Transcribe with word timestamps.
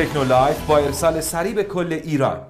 تکنولایف 0.00 0.66
با 0.66 0.78
ارسال 0.78 1.20
سریع 1.20 1.54
به 1.54 1.64
کل 1.64 1.92
ایران. 1.92 2.46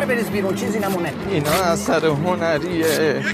رو 0.00 0.06
بریز 0.06 0.30
بیرون 0.30 0.54
چیزی 0.54 0.78
نمونه. 0.78 1.12
اینا 1.28 1.50
اثر 1.50 2.06
هنریه. 2.06 3.24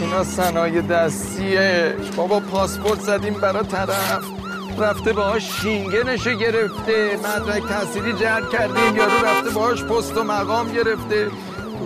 اینا 0.00 0.24
صنایع 0.24 0.80
دستیه. 0.80 1.94
بابا 2.16 2.40
پاسپورت 2.40 3.00
زدیم 3.00 3.34
برا 3.34 3.62
طرف. 3.62 4.24
رفته 4.78 5.12
باهاش 5.12 5.62
شینگنشو 5.62 6.34
گرفته. 6.34 7.18
مدرک 7.18 7.62
تحصیلی 7.68 8.12
جر 8.12 8.40
کردیم. 8.52 8.96
یارو 8.96 9.26
رفته 9.26 9.50
باهاش 9.50 9.84
پست 9.84 10.16
و 10.16 10.24
مقام 10.24 10.72
گرفته. 10.72 11.30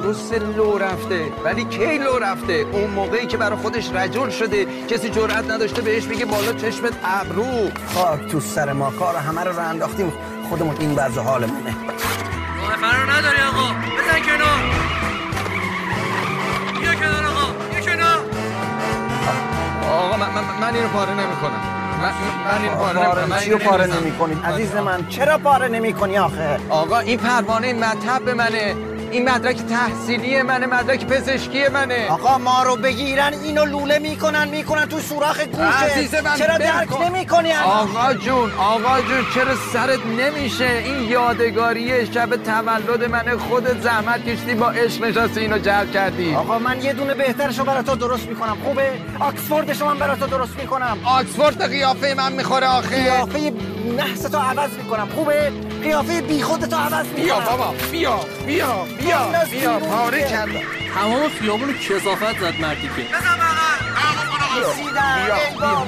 درست 0.03 0.33
لو 0.33 0.79
رفته. 0.79 1.25
ولی 1.45 1.65
کی 1.65 1.99
لو 1.99 2.19
رفته؟ 2.19 2.67
اون 2.73 2.91
موقعی 2.91 3.27
که 3.27 3.37
برای 3.37 3.59
خودش 3.59 3.93
رجل 3.93 4.31
شده. 4.31 4.67
کسی 4.89 5.11
جرأت 5.11 5.51
نداشته 5.51 5.83
بهش 5.83 6.07
بگه 6.07 6.25
بالا 6.25 6.53
چشمت 6.53 6.93
ابرو. 7.05 7.71
خاک 7.95 8.27
تو 8.27 8.41
سر 8.41 8.73
ما. 8.73 8.91
کار 8.91 9.17
همه 9.17 9.45
رو 9.45 9.59
انداختیم. 9.59 10.13
خودمون 10.49 10.77
این 10.81 10.95
وضع 10.95 11.21
حالمونه 11.21 11.77
راه 12.71 12.79
فرار 12.79 13.13
نداری 13.13 13.37
آقا 20.01 20.17
من, 20.17 20.27
من, 20.35 20.45
من 20.61 20.75
اینو 20.75 20.89
پاره 20.89 21.11
نمی‌کنم. 21.11 21.61
من, 22.03 22.13
من 22.45 22.63
اینو 22.63 22.75
پاره 22.77 22.99
پاره 23.01 23.21
نمی‌کنم. 23.23 23.39
چی 23.41 23.51
رو 23.51 23.59
پاره 23.59 23.87
نمی 23.87 24.13
کنید 24.13 24.39
عزیز 24.45 24.75
من 24.75 25.07
چرا 25.09 25.39
پاره 25.39 25.69
نمی 25.69 25.93
کنی 25.93 26.19
آخه؟ 26.19 26.57
آقا 26.71 26.99
این 26.99 27.19
پروانه 27.19 27.73
مطب 27.73 28.29
منه. 28.29 28.75
این 29.11 29.31
مدرک 29.31 29.57
تحصیلی 29.57 30.43
منه 30.43 30.67
مدرک 30.67 31.07
پزشکی 31.07 31.69
منه. 31.69 32.09
آقا 32.11 32.39
ما 32.39 32.63
رو 32.63 32.77
بگیرن 32.77 33.33
اینو 33.33 33.65
لوله 33.65 33.99
می‌کنن 33.99 34.49
می‌کنن 34.49 34.87
تو 34.87 35.01
سوراخ 35.01 35.41
عزیز 35.41 36.11
گوشه 36.11 36.21
من 36.25 36.37
چرا 36.37 36.59
درک 36.59 36.89
کن. 36.89 37.05
نمی 37.05 37.27
کنی 37.27 37.53
آقا 37.53 38.15
جون 38.15 38.51
آقا 38.59 39.01
جون 39.01 39.27
چرا 39.35 39.55
سرت 39.73 40.07
نمیشه؟ 40.07 40.83
این 40.85 41.09
یادگاریه 41.09 42.05
شب 42.05 42.37
تولد 42.37 43.05
منه 43.11 43.37
خودت 43.37 43.81
زحمت 43.81 44.25
کشتی 44.25 44.55
با 44.55 44.71
عشق 44.71 45.05
نشستی 45.05 45.41
اینو 45.41 45.59
جلب 45.59 45.93
کردی. 45.93 46.35
آقا 46.35 46.59
من 46.59 46.83
یه 46.83 46.93
دونه 46.93 47.15
بهترشو 47.15 47.65
برای 47.65 47.83
تو 47.83 47.97
درست 47.97 48.29
می‌کنم 48.29 48.57
خوبه؟ 48.65 48.93
آکسفوردشو 49.21 49.87
من 49.87 49.99
برای 49.99 50.17
تو 50.17 50.27
درست 50.27 50.57
می‌کنم. 50.61 50.99
آکسفورد 51.05 51.71
قیافه 51.71 52.15
من 52.17 52.33
می‌خوره 52.33 52.67
آخه. 52.67 53.03
قیافه 53.03 53.53
نحس 53.97 54.23
تو 54.23 54.39
عوض 54.39 54.71
می‌کنم 54.71 55.09
خوبه؟ 55.15 55.53
قیافه 55.83 56.21
بی 56.23 56.43
تو 56.43 56.77
عوض 56.77 57.07
می‌کنم. 57.07 57.25
بیا 57.25 57.41
بابا 57.41 57.75
بیا 57.93 58.21
بیا 58.47 58.87
بیا 58.99 59.45
بیا. 59.51 59.79
پاره. 59.79 60.29
کردم. 60.29 60.61
تمام 60.95 61.29
خیابون 61.29 61.75
کسافت 61.79 62.41
زد 62.41 62.61
مردی 62.61 62.91
که. 62.97 63.07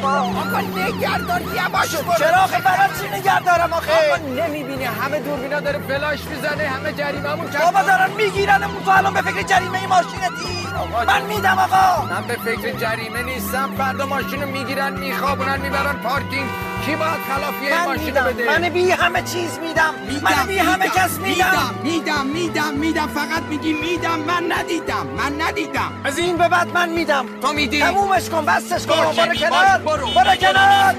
آقا 0.03 0.61
نگهدار 0.61 1.41
یواش 1.41 2.19
چرا 2.19 2.37
آخه 2.45 2.61
برای 2.61 2.89
چی 3.01 3.19
نگه 3.19 3.41
دارم 3.41 3.73
آخه؟ 3.73 3.93
آقا 3.93 4.17
نمی‌بینی. 4.17 4.85
همه 4.85 5.21
دوربینا 5.21 5.61
داره 5.61 5.79
فلاش 5.79 6.19
می‌زنه 6.25 6.69
همه 6.69 6.93
جریممون 6.93 7.47
بابا 7.47 7.83
دارن 7.83 8.11
میگیرنمون 8.11 8.85
تو 8.85 8.91
الان 8.91 9.15
به 9.15 9.23
فکر 9.23 9.43
جریمه 9.43 9.79
این 9.79 9.89
ماشینتی 9.89 10.67
من 11.07 11.23
میدم 11.23 11.59
آقا. 11.59 12.07
من 12.07 12.23
به 12.29 12.35
فکر 12.45 12.73
جریمه 12.79 13.23
نیستم. 13.23 13.75
فردا 13.79 14.07
ماشین 14.07 14.43
رو 14.43 14.49
می‌گیرن 14.51 14.93
میخوابونن 14.93 15.61
می‌برن 15.61 15.97
پارکینگ. 16.03 16.49
کی 16.87 16.97
باید 16.97 17.21
خلافی 17.29 17.67
این 17.67 17.75
من 17.77 17.85
ماشین 17.85 18.15
بده؟ 18.15 18.59
من 18.61 18.69
بی 18.69 18.91
همه 18.91 19.23
چیز 19.23 19.59
میدم. 19.59 19.95
من 20.23 20.47
بی 20.47 20.59
همه 20.59 20.89
کس 20.89 21.19
میدم. 21.19 21.75
میدم 21.83 22.27
میدم 22.27 22.75
میدم 22.75 23.07
فقط 23.07 23.43
میگی 23.43 23.73
میدم 23.73 24.21
من 24.21 24.53
ندیدم 24.53 25.07
من 25.07 25.41
ندیدم. 25.43 25.93
از 26.05 26.19
این 26.19 26.37
به 26.37 26.49
بعد 26.49 26.75
من 26.75 26.89
میدم. 26.89 27.27
تو 27.43 27.53
میدی. 27.53 27.81
تمومش 27.81 28.29
کن 28.29 28.45
بسش 28.45 28.87
کن 28.87 28.95
برو 28.97 29.13
کنار. 29.35 29.79
برو. 29.79 30.07
کنار. 30.13 30.95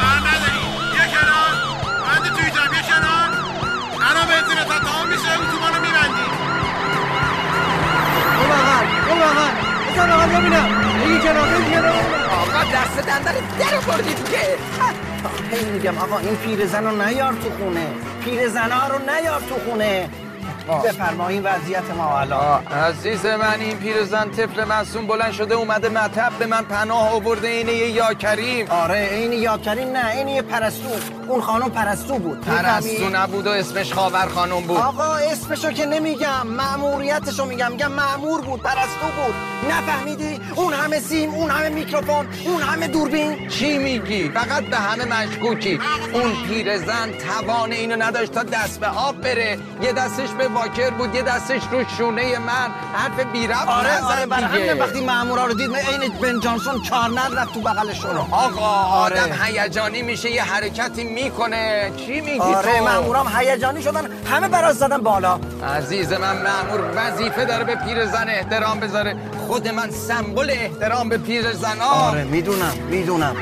فرق 0.00 0.26
نداری. 0.26 0.60
بیا 0.92 1.06
کنار. 1.06 1.52
راننده 2.00 2.28
توی 2.28 2.50
تو 2.50 2.70
بیا 2.70 2.82
کنار. 2.82 3.30
الان 4.10 4.64
تا 4.68 4.78
تمام 4.78 5.08
میشه 5.08 5.32
اتوبانو 5.32 5.80
میبندی 5.80 6.22
اون 8.38 8.48
بغل 8.48 8.86
اون 9.08 9.18
بغل 9.18 9.57
بزن 9.98 10.06
بغل 10.06 10.40
ببینم. 10.40 10.64
این 11.02 11.10
این 11.10 11.20
کنار 11.20 11.94
آقا 12.30 12.64
دست 12.74 13.06
دندر 13.06 13.32
در 13.32 13.80
بردی 13.86 14.14
دیگه. 14.14 14.38
هی 15.50 15.64
میگم 15.70 15.98
آقا 15.98 16.18
این 16.18 16.36
پیرزن 16.36 16.84
رو 16.84 17.02
نیار 17.02 17.32
تو 17.32 17.50
خونه. 17.58 17.86
پیرزنا 18.24 18.88
رو 18.88 18.98
نیار 18.98 19.40
تو 19.48 19.54
خونه. 19.70 20.08
بفرما 20.84 21.28
این 21.28 21.42
وضعیت 21.42 21.90
ما 21.96 22.18
الان. 22.18 22.40
آه، 22.40 22.78
عزیز 22.88 23.26
من 23.26 23.60
این 23.60 23.76
پیرزن 23.76 24.30
طفل 24.30 24.64
معصوم 24.64 25.06
بلند 25.06 25.32
شده 25.32 25.54
اومده 25.54 25.88
مطب 25.88 26.32
به 26.38 26.46
من 26.46 26.62
پناه 26.62 27.12
آورده 27.14 27.48
اینه 27.48 27.72
یه 27.72 27.90
یا 27.90 28.14
کریم 28.14 28.66
آره 28.70 29.08
این 29.12 29.32
یا 29.32 29.58
کریم 29.58 29.88
نه 29.88 30.10
این 30.10 30.28
یه 30.28 30.42
پرستو. 30.42 30.88
اون 31.28 31.40
خانم 31.40 31.70
پرستو 31.70 32.18
بود. 32.18 32.40
پرستو؟ 32.40 33.08
نبود 33.08 33.46
و 33.46 33.50
اسمش 33.50 33.92
خاور 33.92 34.28
خانم 34.28 34.60
بود. 34.60 34.76
آقا 34.76 35.14
اسمشو 35.14 35.72
که 35.72 35.86
نمیگم. 35.86 36.46
مأموریتشو 36.46 37.44
میگم. 37.44 37.72
میگم 37.72 37.92
مأمور 37.92 38.40
بود 38.40 38.62
پرستو 38.62 39.06
بود. 39.16 39.34
نفهمیدی؟ 39.70 40.40
اون 40.56 40.72
همه 40.72 41.00
سیم 41.00 41.30
اون 41.30 41.50
همه 41.50 41.68
میکروفون 41.68 42.26
اون 42.46 42.62
همه 42.62 42.88
دوربین. 42.88 43.48
چی 43.48 43.78
میگی؟ 43.78 44.28
فقط 44.28 44.64
به 44.64 44.76
همه 44.76 45.04
مشکوکی. 45.04 45.80
اون 46.12 46.32
پیرزن 46.48 47.10
توان 47.12 47.72
اینو 47.72 47.96
نداشت 47.96 48.32
تا 48.32 48.42
دست 48.42 48.80
به 48.80 48.86
آب 48.86 49.20
بره. 49.20 49.58
یه 49.82 49.92
دستش 49.92 50.28
به 50.28 50.48
واکر 50.48 50.90
بود 50.90 51.14
یه 51.14 51.22
دستش 51.22 51.62
رو 51.72 51.84
شونه 51.98 52.38
من. 52.38 52.70
حرف 52.94 53.26
بیرب 53.32 53.68
آره 53.68 54.04
آره 54.04 54.14
نزن 54.14 54.28
برای 54.28 54.78
وقتی 54.78 55.00
مأمورا 55.00 55.46
رو 55.46 55.54
دید 55.54 55.76
عین 55.76 56.12
بن 56.22 56.40
جانسون 56.40 56.82
چارنر 56.82 57.28
رفت 57.28 57.54
تو 57.54 57.60
بغلشون. 57.60 58.16
آقا 58.16 58.66
آره. 58.66 59.20
آدم 59.20 59.32
هیجانی 59.42 60.02
میشه 60.02 60.30
یه 60.30 60.42
حرکتی 60.42 61.04
می‌کنه. 61.24 61.92
چی 61.96 62.20
میگی 62.20 62.38
آره 62.38 62.78
تو؟ 62.78 62.84
مأمورام 62.84 63.28
هیجانی 63.36 63.82
شدن. 63.82 64.08
همه 64.30 64.48
براز 64.48 64.78
زدن 64.78 64.98
بالا. 64.98 65.38
عزیز 65.76 66.12
من 66.12 66.36
مأمور 66.42 66.80
وظیفه 66.96 67.44
داره 67.44 67.64
به 67.64 67.74
پیرزن 67.74 68.28
احترام 68.28 68.80
بذاره. 68.80 69.16
خود 69.46 69.68
من 69.68 69.90
سمبل 69.90 70.50
احترام 70.50 71.08
به 71.08 71.18
پیرزن 71.18 71.80
آره 71.80 72.24
می‌دونم 72.24 72.72
می‌دونم. 72.90 73.36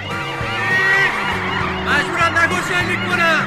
مجبورم 1.86 2.38
نگوشنگ 2.38 3.08
کنم 3.10 3.46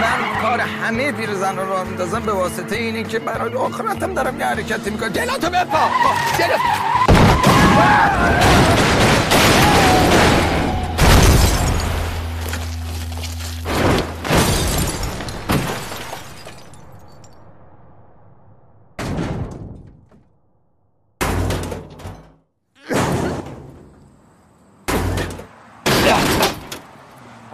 من 0.00 0.42
کار 0.42 0.60
همه 0.60 1.12
پیرزن 1.12 1.56
رو 1.56 1.68
راه 1.68 1.84
میندازم 1.84 2.20
به 2.20 2.32
واسطه 2.32 2.76
اینی 2.76 3.04
که 3.04 3.18
برای 3.18 3.54
آخرتم 3.54 4.14
دارم 4.14 4.40
یه 4.40 4.46
حرکتی 4.46 4.90
می‌کنم. 4.90 5.08
جلاتو 5.08 5.50
بپا. 5.50 5.88
جلو. 6.38 6.56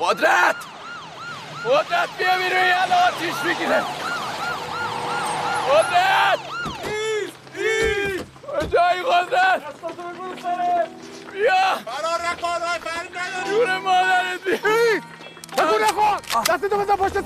قدرت 0.00 0.56
قدرت 1.64 2.08
بیا 2.18 2.36
بیرون 2.38 2.66
یه 2.66 3.06
آتیش 3.06 3.34
بگیره 3.34 3.82
قدرت 5.70 6.38
کجایی 8.60 9.02
قدرت 9.02 9.62
بیا 11.32 11.54
فرار 11.86 12.20
نکن 12.30 12.48
راه 12.48 12.78
فرار 12.78 13.08
نداری 13.10 13.50
جون 13.50 13.76
مادرت 13.76 14.44
بیا 14.44 14.58
دستتو 16.48 16.78
بزن 16.78 16.96
پشت 16.96 17.18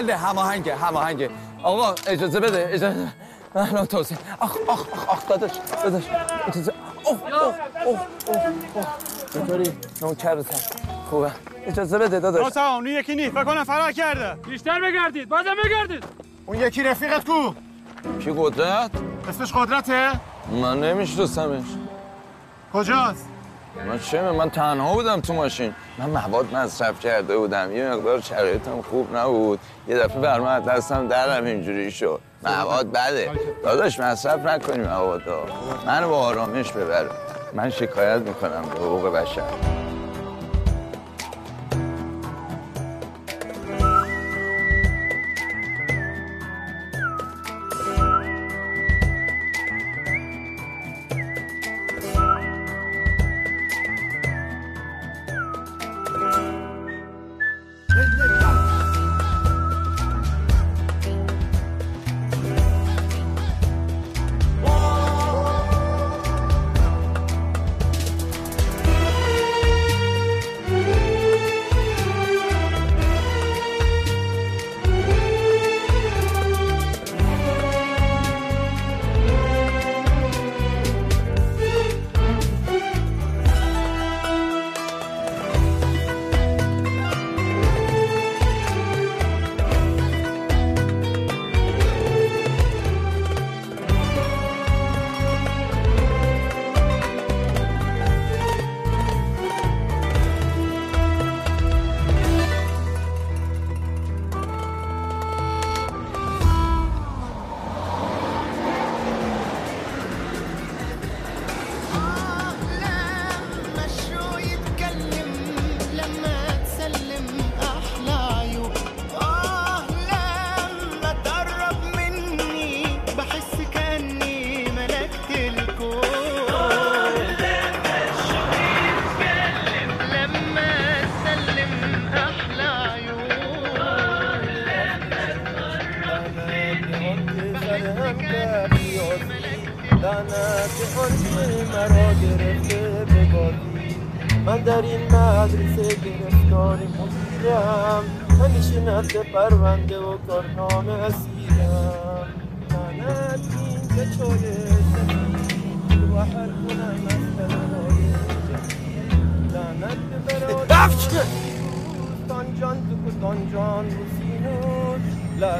سرت 0.00 0.10
آقا 0.10 0.18
حل 0.18 0.28
هماهنگه 0.28 0.76
هماهنگه. 0.76 1.30
آقا 1.62 1.94
اجازه 2.06 2.40
بده 2.40 2.68
اجازه 2.72 3.12
نه 3.54 3.86
توصیه. 3.86 4.18
آخ 4.40 4.56
آخ 4.68 4.86
آخ 4.92 5.08
آخ 5.08 5.28
داداش 5.28 5.50
داداش. 5.84 6.04
اجازه. 6.48 6.72
اوه 7.04 7.18
اوه 7.22 7.54
اوه 7.86 8.00
اوه 8.74 8.86
چطوری؟ 9.34 9.72
نوکرتم 10.02 10.58
خوبه. 11.10 11.30
اجازه 11.66 11.98
بده 11.98 12.20
داداش. 12.20 12.42
راستا 12.42 12.74
اون 12.74 12.86
یکی 12.86 13.14
نیست. 13.14 13.30
فکر 13.30 13.44
کنم 13.44 13.64
فرار 13.64 13.92
کرده. 13.92 14.34
بیشتر 14.50 14.80
بگردید. 14.80 15.28
بازم 15.28 15.54
بگردید. 15.64 16.04
اون 16.46 16.58
یکی 16.58 16.82
رفیقت 16.82 17.24
کو؟ 17.24 17.54
کی 18.20 18.32
قدرت؟ 18.36 18.90
اسمش 19.28 19.52
قدرته؟ 19.52 20.10
من 20.52 20.80
نمیشناسمش. 20.80 21.64
کجاست؟ 22.72 23.26
من 23.86 23.98
چه 23.98 24.22
من 24.22 24.50
تنها 24.50 24.94
بودم 24.94 25.20
تو 25.20 25.32
ماشین. 25.32 25.74
من 25.98 26.06
مواد 26.10 26.54
مصرف 26.54 27.00
کرده 27.00 27.36
بودم. 27.36 27.76
یه 27.76 27.90
مقدار 27.90 28.20
شرایطم 28.20 28.82
خوب 28.82 29.16
نبود. 29.16 29.58
یه 29.88 29.98
دفعه 29.98 30.20
بر 30.20 30.40
من 30.40 30.60
دستم 30.60 31.08
درم 31.08 31.44
اینجوری 31.44 31.90
شد. 31.90 32.20
مواد 32.44 32.92
بده. 32.92 33.30
داداش 33.64 34.00
مصرف 34.00 34.46
نکنیم 34.46 34.86
مواد 34.86 35.22
ها 35.22 35.44
منو 35.86 36.08
با 36.08 36.16
آرامش 36.16 36.72
ببر. 36.72 37.06
من 37.52 37.70
شکایت 37.70 38.22
می‌کنم 38.22 38.62
به 38.62 38.80
حقوق 38.80 39.12
بشر. 39.12 39.42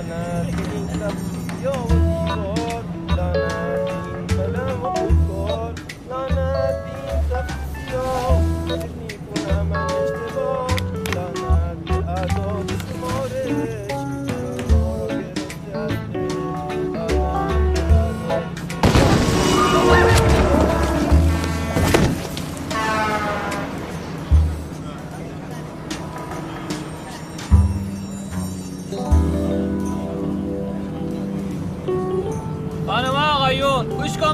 لعنت 0.00 0.57
به 0.57 0.73
این 0.75 0.90
لب 0.90 1.14
سیاه 1.61 1.87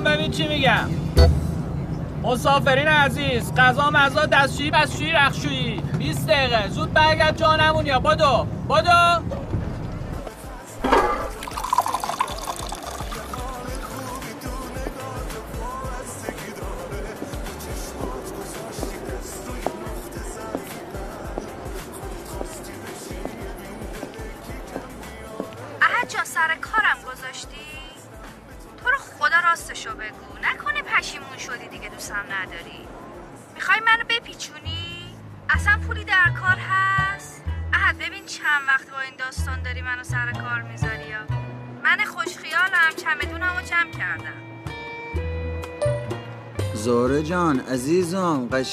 ببین 0.06 0.30
چی 0.30 0.48
میگم. 0.48 0.88
مسافرین 2.22 2.88
عزیز 2.88 3.54
غذا 3.54 3.90
مزا 3.90 4.26
دستشویی 4.26 4.70
بسشویی 4.70 5.12
رخشویی. 5.12 5.82
20 5.98 6.26
دقیقه. 6.26 6.68
زود 6.68 6.92
برگرد 6.92 7.38
جانمون 7.38 7.86
یا 7.86 8.00
بدو 8.00 8.46
بدو 8.70 9.36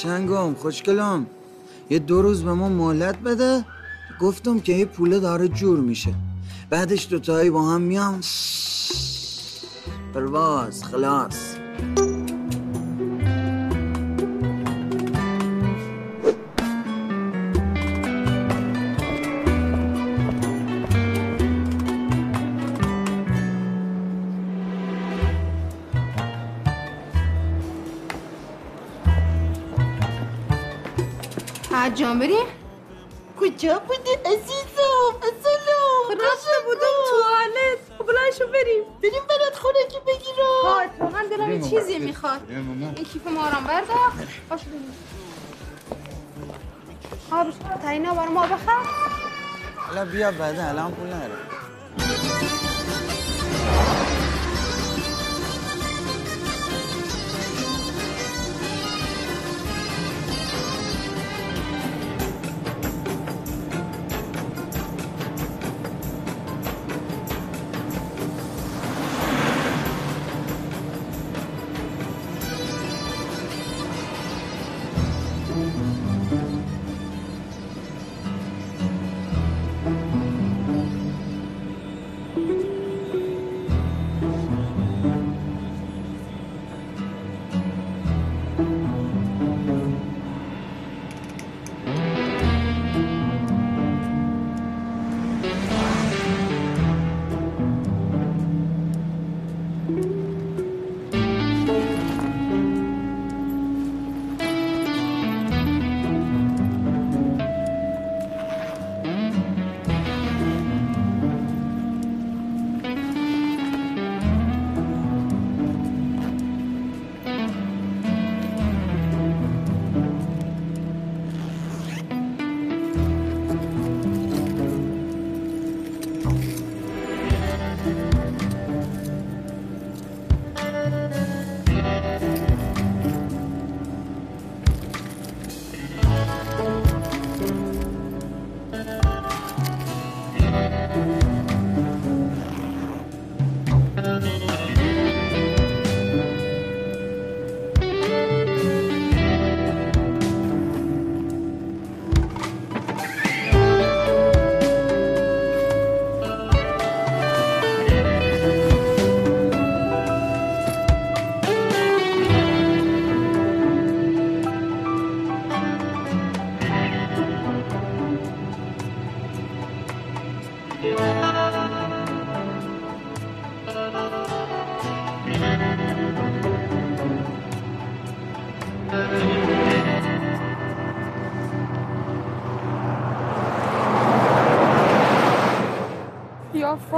قشنگم 0.04 0.54
خوشگلم. 0.54 1.26
یه 1.90 1.98
دو 1.98 2.22
روز 2.22 2.42
به 2.42 2.52
ما 2.52 2.68
مهلت 2.68 3.18
بده 3.18 3.64
گفتم 4.20 4.60
که 4.60 4.72
این 4.72 4.86
پوله 4.86 5.20
داره 5.20 5.48
جور 5.48 5.78
میشه. 5.78 6.14
بعدش 6.70 7.06
دوتایی 7.10 7.50
با 7.50 7.62
هم 7.62 7.80
میام. 7.80 8.20
پرواز 10.14 10.84
خلاص. 10.84 11.43
حج 31.84 31.96
جان 31.96 32.18
بریم 32.18 32.46
کجا 33.40 33.78
بودی 33.78 34.10
عزیزم؟ 34.10 35.12
سلام. 35.20 36.18
رفته 36.20 36.50
بودم 36.66 36.96
توالت. 37.10 37.78
خب 37.98 38.06
بلنشو 38.06 38.46
بریم. 38.46 38.84
بریم 39.02 39.22
برات 39.28 39.56
خونگی 39.56 39.98
بگیرم. 40.06 40.62
ها 40.64 40.80
اتفاقا 40.80 41.22
دلم 41.30 41.52
یه 41.52 41.70
چیزی. 41.70 41.98
می‌خواد. 41.98 42.40
این 42.50 42.94
کیف 42.94 43.26
مارم 43.26 43.64
بردار. 43.64 43.96
باشو 44.50 44.64
بریم. 44.64 44.94
ها 47.30 47.44
بشو 47.44 47.82
تایینا 47.82 48.14
برای 48.14 48.28
ما 48.28 48.46
بخر. 48.46 48.82
حالا 49.76 50.04
بیا 50.04 50.30
بعد 50.32 50.58
الان 50.58 50.92
پول 50.92 51.06
ندارم. 51.06 51.48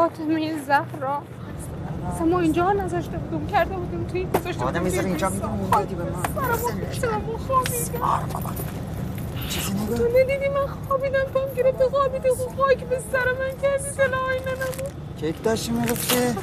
فاطمه 0.09 0.65
زهرا 0.67 1.23
اصلا 2.15 2.27
ما 2.27 2.41
اینجا 2.41 2.73
نذاشته 2.73 3.19
بودیم 3.19 3.47
کرده 3.47 3.75
بودیم 3.75 4.05
توی 4.07 4.27
گذاشته 4.41 4.65
آدم 4.65 4.83
می‌ذاره 4.83 5.03
توی 5.03 5.11
اینجا 5.11 5.29
لیستا. 5.29 5.49
میگه. 5.49 5.65
می‌دادی 5.65 5.95
به 5.95 6.03
من 6.05 6.23
سرمو 7.01 7.37
خوابیدم 7.39 8.55
چیزی 9.49 9.73
تو 9.97 10.05
ندیدی 10.09 10.49
من 10.49 10.67
خوابیدم 10.89 11.25
تو 11.33 11.39
هم 11.39 11.55
گرفته 11.57 11.85
خوابیدی 11.85 12.29
خوب 12.29 12.57
خاک 12.57 12.85
به 12.85 12.99
سر 13.13 13.25
من 13.25 13.51
کردی 13.63 13.97
دل 13.97 14.15
آینه 14.15 14.53
نبود. 14.53 14.93
کیک 15.21 15.43
داشتی 15.43 15.73
می‌گفته 15.73 16.35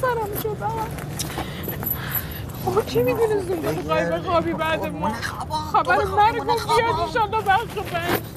سرم 0.00 0.40
شد. 0.42 0.56
خب 2.64 2.86
چی 2.86 3.02
می‌دونی 3.02 3.40
زود 3.40 3.62
بخوای 3.62 4.06
به 4.06 4.18
خوابی 4.18 4.52
بعد 4.52 4.86
ما؟ 4.86 5.10
خبر 5.72 6.04
مرگ 6.04 6.42
و 6.42 6.44
بیاد 6.44 7.00
ایشالله 7.06 7.42
بخش 7.42 7.62
خب 7.62 8.29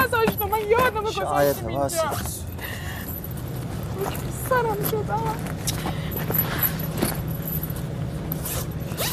نذاشته 0.00 0.44
من 0.46 0.58
یادم 0.68 1.10
شاید 1.10 1.56
اینجا. 1.68 1.88
سرم 4.50 4.76
شد. 4.90 5.04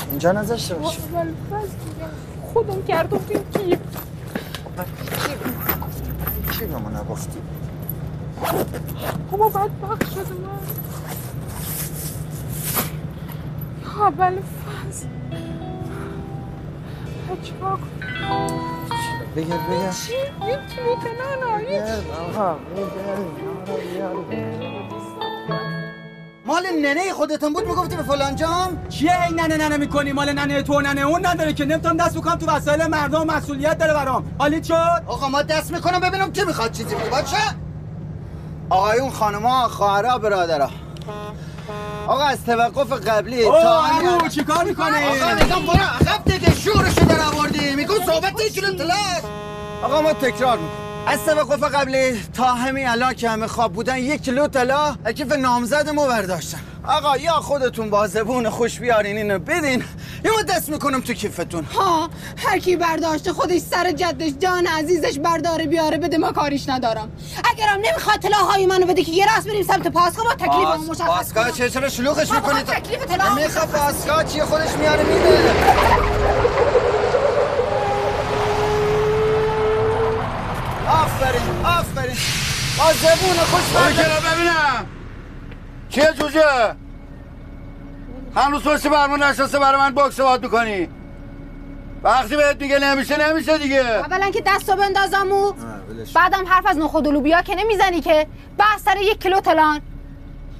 اینجا 0.09 0.31
نذاشته 0.31 0.75
دیگه 0.75 2.05
خودم 2.53 2.83
کردم 2.83 3.17
توی 3.17 3.35
کیف 3.37 3.79
چی 6.59 6.65
به 6.65 6.77
ما 6.77 6.89
نگفتی؟ 6.89 7.39
بابا 9.31 9.49
بدبخت 9.49 10.11
شده 10.11 10.33
من. 10.33 10.59
اول 14.01 14.39
فصل 14.41 15.05
چیکار 17.43 17.77
کنم 17.77 18.70
بگیر 19.35 19.55
بگیر 19.57 19.89
چی؟ 19.89 20.13
نه 20.41 21.71
یه 21.71 21.83
آقا 22.37 22.55
مال 26.45 26.63
ننه 26.81 27.13
خودتون 27.13 27.53
بود 27.53 27.67
می‌گفتی 27.67 27.95
به 27.95 28.03
فلان 28.03 28.35
جام 28.35 28.87
چیه 28.89 29.23
این 29.23 29.39
ننه 29.39 29.57
ننه 29.57 29.77
می‌کنی؟ 29.77 30.11
مال 30.11 30.31
ننه 30.31 30.61
تو 30.61 30.81
ننه 30.81 31.01
اون 31.01 31.25
نداره 31.25 31.53
که. 31.53 31.65
نمی‌تونم 31.65 31.97
دست 31.97 32.17
بکنم 32.17 32.35
تو 32.35 32.45
وسایل 32.45 32.87
مردم 32.87 33.27
مسئولیت 33.27 33.77
داره 33.77 33.93
برام. 33.93 34.35
حالی 34.39 34.63
شد؟ 34.63 35.03
آقا 35.07 35.27
ما 35.27 35.41
دست 35.41 35.71
می‌کنم 35.71 35.99
ببینم 35.99 36.31
کی 36.31 36.43
می‌خواد 36.43 36.71
چیزی 36.71 36.95
بگه. 36.95 37.09
باشه؟ 37.09 37.37
آقایون 38.69 39.09
خانما 39.09 39.67
خواهرها 39.67 40.17
برادرها 40.17 40.69
آقا 42.07 42.23
از 42.23 42.45
توقف 42.45 42.91
قبلی 43.07 43.43
تا 43.45 43.85
عمو، 43.85 44.27
چیکار 44.27 44.63
می‌کنی؟ 44.63 45.03
آقا 45.03 45.33
میگم 45.35 45.65
برو 45.65 45.85
عقب 46.01 46.23
دیگه 46.25 46.55
شورشو 46.55 47.05
در 47.05 47.19
آوردی 47.19 47.75
میگم 47.75 48.05
صحبت 48.05 48.41
یکی 48.41 48.61
تلاش 48.61 49.23
آقا 49.83 50.01
ما 50.01 50.13
تکرار 50.13 50.57
می‌کنم 50.57 50.90
از 51.07 51.25
توقف 51.25 51.63
قبلی 51.63 52.21
تا 52.33 52.43
همین 52.43 52.87
الان 52.87 53.13
که 53.13 53.29
همه 53.29 53.47
خواب 53.47 53.73
بودن 53.73 53.97
یک 53.97 54.21
کیلو 54.21 54.47
طلا 54.47 54.95
کیف 55.15 55.31
نامزدمو 55.31 56.07
برداشتن. 56.07 56.59
آقا 56.87 57.17
یا 57.17 57.33
خودتون 57.33 57.89
با 57.89 58.07
زبون 58.07 58.49
خوش 58.49 58.79
بیارین 58.79 59.17
اینو 59.17 59.39
بدین. 59.39 59.83
یا 60.25 60.31
ما 60.31 60.41
دست 60.41 60.69
می‌کنم 60.69 61.01
تو 61.01 61.13
کیفتون. 61.13 61.63
ها 61.63 62.09
هر 62.37 62.59
کی 62.59 62.75
برداشته 62.75 63.33
خودش 63.33 63.61
سر 63.61 63.91
جدش 63.91 64.31
جان 64.39 64.67
عزیزش 64.67 65.19
برداره 65.19 65.65
بیاره 65.65 65.97
بده 65.97 66.17
ما 66.17 66.31
کاریش 66.31 66.69
ندارم. 66.69 67.11
اگرم 67.51 67.79
نمی‌خواد 67.83 68.19
طلاهای 68.19 68.65
منو 68.65 68.85
بده 68.85 69.03
که 69.03 69.11
یه 69.11 69.35
راست 69.35 69.47
بریم 69.47 69.63
سمت 69.63 69.87
پاسکو 69.87 70.23
با 70.23 70.33
تکلیفمون 70.33 70.87
مشخص 70.89 71.07
پاسگاه. 71.07 71.51
چه 71.51 71.69
چرا 71.69 71.89
شلوغش 71.89 72.31
می‌کنید 72.31 72.65
تکلیف 72.65 73.05
طلا 73.05 73.35
نمی‌خواد 73.35 73.67
پاسگاه 73.67 74.23
چیه 74.23 74.45
خودش 74.45 74.71
میاره 74.79 75.03
میده. 75.03 76.40
آفرین 82.01 82.15
با 82.77 82.93
زبون 82.93 83.37
خوش. 83.37 83.95
کنار 83.95 84.33
ببینم؟ 84.33 84.85
چیه 85.89 86.13
جوجه؟ 86.19 86.75
هنوز 88.35 88.63
پشت 88.63 88.87
برمون 88.87 89.23
نشسته 89.23 89.59
برای 89.59 89.79
من 89.81 89.93
باکس 89.93 90.19
واد 90.19 90.43
می‌کنی. 90.43 90.89
وقتی 92.03 92.35
بهت 92.35 92.61
میگه 92.61 92.79
نمیشه 92.79 93.29
نمیشه 93.29 93.57
دیگه. 93.57 93.81
اولا 93.81 94.29
که 94.31 94.43
دستو 94.45 94.75
بندازمو 94.75 95.53
بعدم 96.15 96.47
حرف 96.47 96.65
از 96.65 96.77
نخود 96.77 97.07
و 97.07 97.11
لوبیا 97.11 97.41
که 97.41 97.55
نمی‌زنی 97.55 98.01
که. 98.01 98.27
بحث 98.57 98.83
سر 98.83 98.97
یک 98.97 99.21
کیلو 99.21 99.39
تلان. 99.39 99.81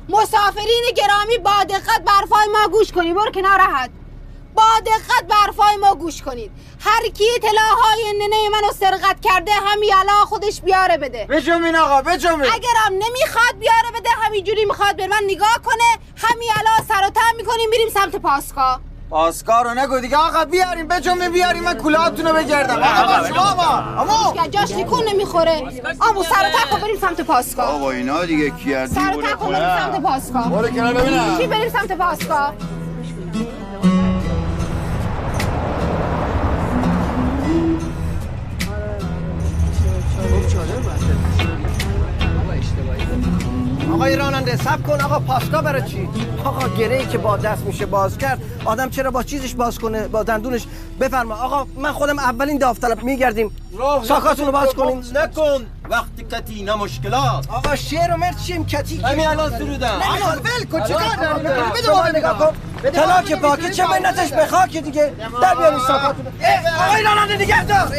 مسافرین 0.10 0.84
گرامی 0.96 1.38
با 1.38 1.64
دقت 1.64 2.04
به 2.06 2.12
حرفای 2.12 2.48
ما 2.54 2.68
گوش 2.72 2.92
کنید 2.92 3.16
برو 3.16 3.32
کنار 3.32 3.58
راحت. 3.58 3.90
با 4.56 4.64
دقت 4.86 5.28
به 5.28 5.36
حرفای 5.36 5.76
ما 5.76 5.96
گوش 5.96 6.22
کنید. 6.22 6.52
هر 6.80 7.08
کی 7.08 7.24
طلاهای 7.42 8.14
ننه 8.14 8.50
منو 8.50 8.72
سرقت 8.80 9.22
کرده 9.22 9.52
همین 9.52 9.94
الان 9.94 10.26
خودش 10.26 10.62
بیاره 10.62 10.98
بده. 10.98 11.26
بجنبین 11.30 11.76
آقا 11.76 12.02
بجنبین. 12.02 12.52
اگرم 12.52 12.94
نمی‌خواد 12.94 13.60
بیاره 13.60 13.92
بده 14.00 14.10
همینجوری 14.22 14.66
می‌خواد 14.66 14.96
به 14.96 15.08
من 15.08 15.22
نگاه 15.24 15.60
کنه 15.66 16.00
همین 16.16 16.50
الان 16.56 16.88
سر 16.88 17.08
و 17.08 17.10
تن 17.10 17.36
می‌کنیم 17.38 17.70
میریم 17.70 17.90
سمت 17.90 18.16
پاسکا 18.16 18.80
پاسکار 19.10 19.66
رو 19.66 19.74
نگو 19.74 20.00
دیگه. 20.00 20.18
آقا 20.18 20.46
بیاریم 20.46 20.88
بجنبین 20.88 21.30
بیاریم. 21.30 21.64
من 21.64 21.78
کلاهاتون 21.78 22.28
رو 22.28 22.34
بگردم. 22.34 22.84
آقا 22.84 23.28
شما 23.28 23.52
آقا. 23.98 24.02
امو 24.02 24.48
جاش 24.48 24.70
تکون 24.70 25.04
نمی‌خوره. 25.08 25.64
امو 26.02 26.24
سر 26.24 26.30
و 26.30 26.60
تن 26.60 26.70
کن 26.72 26.80
بریم 26.80 26.98
سمت 27.02 27.22
پاسکا 27.22 27.72
بابا 27.72 27.92
اینا 27.92 28.26
دیگه 28.26 28.50
کیردی 28.50 28.96
سر 28.96 29.18
و 29.18 29.36
کن 29.36 29.52
بریم 29.52 29.78
سمت 29.78 30.02
پاسکا 30.02 30.40
برو 30.42 30.68
کنار 30.68 30.94
ببینم. 30.94 31.38
چی 31.38 31.48
بریم 31.48 31.70
سمت 31.70 31.92
پاسکا 31.92 32.54
آقای 44.02 44.16
راننده 44.16 44.56
سب 44.56 44.88
کن 44.88 45.02
آقا 45.02 45.20
پاسکا 45.20 45.62
برای 45.62 45.82
چی؟ 45.82 46.10
آقا 46.46 46.68
گره 46.78 46.96
ای 46.96 47.06
که 47.06 47.18
با 47.18 47.38
دست 47.38 47.66
میشه 47.66 47.86
باز 47.86 48.18
کرد 48.18 48.42
آدم 48.66 48.90
چرا 48.90 49.12
با 49.12 49.24
چیزش 49.24 49.54
باز 49.54 49.80
کنه؟ 49.80 50.08
با 50.08 50.24
دندونش؟ 50.24 50.68
بفرما. 51.00 51.36
آقا 51.36 51.68
من 51.76 51.92
خودم 51.92 52.20
اولین 52.20 52.58
داوطلب 52.58 53.04
میگردیم. 53.04 53.52
ساکاتون 54.04 54.46
رو 54.46 54.52
باز 54.52 54.74
کنیم 54.74 55.04
نکن. 55.14 55.66
وقتی 55.92 56.24
کتی 56.32 56.54
اینا 56.54 56.78
مشکلات. 56.78 57.50
آقا 57.50 57.76
شعر 57.76 58.14
و 58.14 58.18
مرد 58.18 58.38
چیم 58.38 58.66
کتی؟ 58.66 59.02
همین 59.02 59.28
الان 59.28 59.58
سرودم 59.58 59.88
نه 59.88 60.26
ول 60.26 60.66
کن 60.72 60.84
چیکار 60.84 61.04
الان 61.04 61.44
بده 61.72 61.90
ما 61.90 62.08
نگاه 62.08 62.40
کن 62.40 62.92
طلا 62.92 63.22
که 63.22 63.36
پاکه 63.36 63.70
چه 63.70 63.88
منتش 63.88 64.30
به 64.30 64.46
خاک 64.46 64.78
دیگه؟ 64.78 65.14
در 65.42 65.56
بیارین 65.56 65.80
ساکاتون 65.80 66.26
اه، 66.42 66.88
آقای 66.88 67.04
راننده 67.04 67.36
نگه 67.38 67.64
دار. 67.64 67.94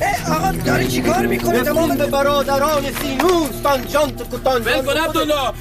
اه، 0.00 0.36
آقا 0.36 0.52
داری 0.52 0.88
چیکار 0.88 1.26
می‌کنی؟ 1.26 1.60
تمام 1.60 1.96
به 1.96 2.06
برادران 2.06 2.82
سینوس 3.02 3.60
تانجانت 3.62 4.34
کتان. 4.34 4.62
ول 4.62 4.82
کن 4.82 5.00
عبدالله. 5.00 5.52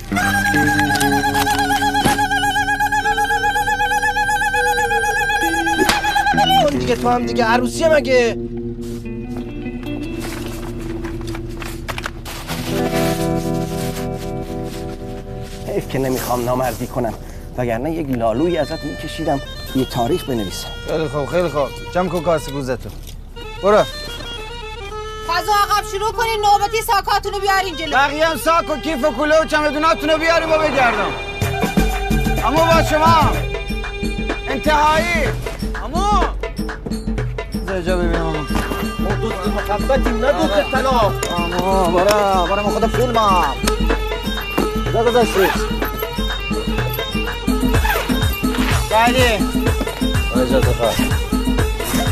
دیگه 6.79 6.95
تو 6.95 7.09
هم 7.09 7.25
دیگه 7.25 7.45
عروسی 7.45 7.87
مگه؟ 7.87 8.37
حیف 15.75 15.89
که 15.89 15.99
نمی‌خوام 15.99 16.45
نامردی 16.45 16.87
کنم. 16.87 17.13
وگرنه 17.57 17.91
یک 17.91 18.09
لالوی 18.09 18.57
ازت 18.57 18.83
میکشیدم. 18.83 19.41
یه 19.75 19.85
تاریخ 19.85 20.23
بنویسم. 20.23 20.67
خیلی 20.87 21.07
خوب 21.07 21.25
خیلی 21.25 21.49
خوب. 21.49 21.67
جمع 21.93 22.09
کن 22.09 22.21
کاسه 22.21 22.51
گوزتو. 22.51 22.89
برو. 23.63 23.83
فضا 25.27 25.51
عقب 25.63 25.87
شروع 25.91 26.11
کنین. 26.11 26.41
نوبتی 26.41 26.81
ساکاتون 26.81 27.33
رو 27.33 27.39
بیارین 27.39 27.75
جلو. 27.75 27.97
بقیه 27.97 28.27
هم 28.27 28.37
ساک 28.37 28.69
و 28.69 28.77
کیف 28.77 29.05
و 29.05 29.11
کوله 29.11 29.41
و 29.41 29.45
چمدوناتون 29.45 30.09
رو 30.09 30.17
بیاریم 30.17 30.51
و 30.51 30.57
بگردم. 30.57 31.11
اما 32.45 32.65
با 32.65 32.83
شما. 32.83 33.31
انتهایی. 34.47 35.27
اما 35.83 36.25
زجا 37.67 37.97
ببینم. 37.97 38.25
اما 38.25 39.15
دوست 39.21 39.47
محبتی 39.47 40.09
نه 40.09 40.31
دوست 40.31 40.71
طلا 40.71 41.11
اما 41.37 41.91
برا 41.91 42.45
برا 42.45 42.63
ما 42.63 42.69
خدا 42.69 42.87
گذاشتی 45.03 45.47
بعدی 48.91 49.23
اجازه 50.35 50.73
خواه 50.73 50.93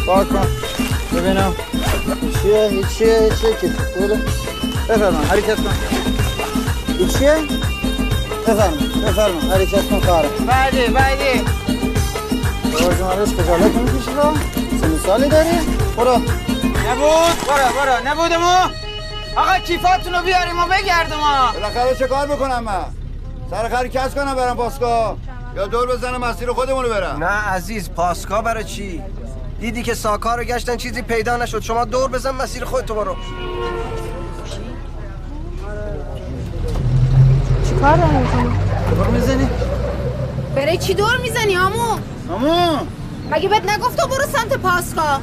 بار 0.08 0.26
کن. 0.26 0.48
ببینم. 1.15 1.54
چیه؟ 2.41 2.84
چیه؟ 2.98 3.30
چیه 3.41 3.58
که؟ 3.62 3.67
بوده 4.00 4.22
بفرمان 4.89 5.24
حرکت 5.24 5.56
کن. 5.56 5.74
این 7.00 7.08
چیه؟ 7.08 7.36
بفرمان 8.48 8.78
بفرمان 9.06 9.41
حرکت 9.52 9.89
کن 9.89 10.00
کاره 10.00 10.30
بعدی 10.30 10.88
بعدی 10.88 11.41
روزمارش 12.72 13.30
خجالت 13.30 13.76
نمی‌کشی 13.76 14.12
رو 14.12 14.38
سن 14.82 14.98
سالی 15.06 15.30
داری؟ 15.30 15.50
برو. 15.98 16.15
نبود. 16.15 17.38
برو 17.48 17.74
برو. 17.78 18.08
نبود 18.08 18.34
ما 18.34 18.83
آقا 19.38 19.58
کیفاتون 19.60 20.13
رو 20.13 20.22
بیاریم 20.22 20.60
و 20.60 20.65
بگردم 20.65 21.15
ما 21.15 21.52
بالاخره 21.54 21.96
چه 21.96 22.08
کار 22.08 22.28
بکنم 22.28 22.63
من؟ 22.63 22.84
سر 23.52 23.69
خری 23.69 23.89
کس 23.89 24.15
کنم 24.15 24.36
برم 24.36 24.56
پاسکا 24.56 25.17
یا 25.56 25.67
دور 25.67 25.88
بزنم 25.88 26.17
مسیر 26.17 26.52
خودمونو 26.52 26.89
برم؟ 26.89 27.24
نه 27.24 27.26
عزیز 27.26 27.89
پاسکا 27.89 28.41
برای 28.41 28.63
چی؟ 28.63 29.02
دیدی 29.60 29.84
که 29.84 29.93
ساکا 29.93 30.36
رو 30.36 30.43
گشتن 30.43 30.78
چیزی 30.78 31.02
پیدا 31.02 31.38
نشد. 31.38 31.62
شما 31.62 31.86
دور 31.86 32.10
بزن 32.10 32.32
مسیر 32.32 32.65
خودتو 32.65 32.96
برو. 32.96 33.15
چیکار 37.69 37.98
داری؟ 37.98 38.17
می‌کنی؟ 38.17 38.58
دور 38.96 39.08
می‌زنی؟ 39.08 39.50
برای 40.56 40.78
چی 40.78 40.93
دور 40.93 41.17
می‌زنی 41.17 41.58
آمو؟ 41.58 41.98
آمو. 42.30 42.78
مگه 43.32 43.50
بهت 43.50 43.69
نگفتم 43.69 44.08
برو 44.08 44.24
سمت 44.24 44.54
پاسکا 44.54 45.19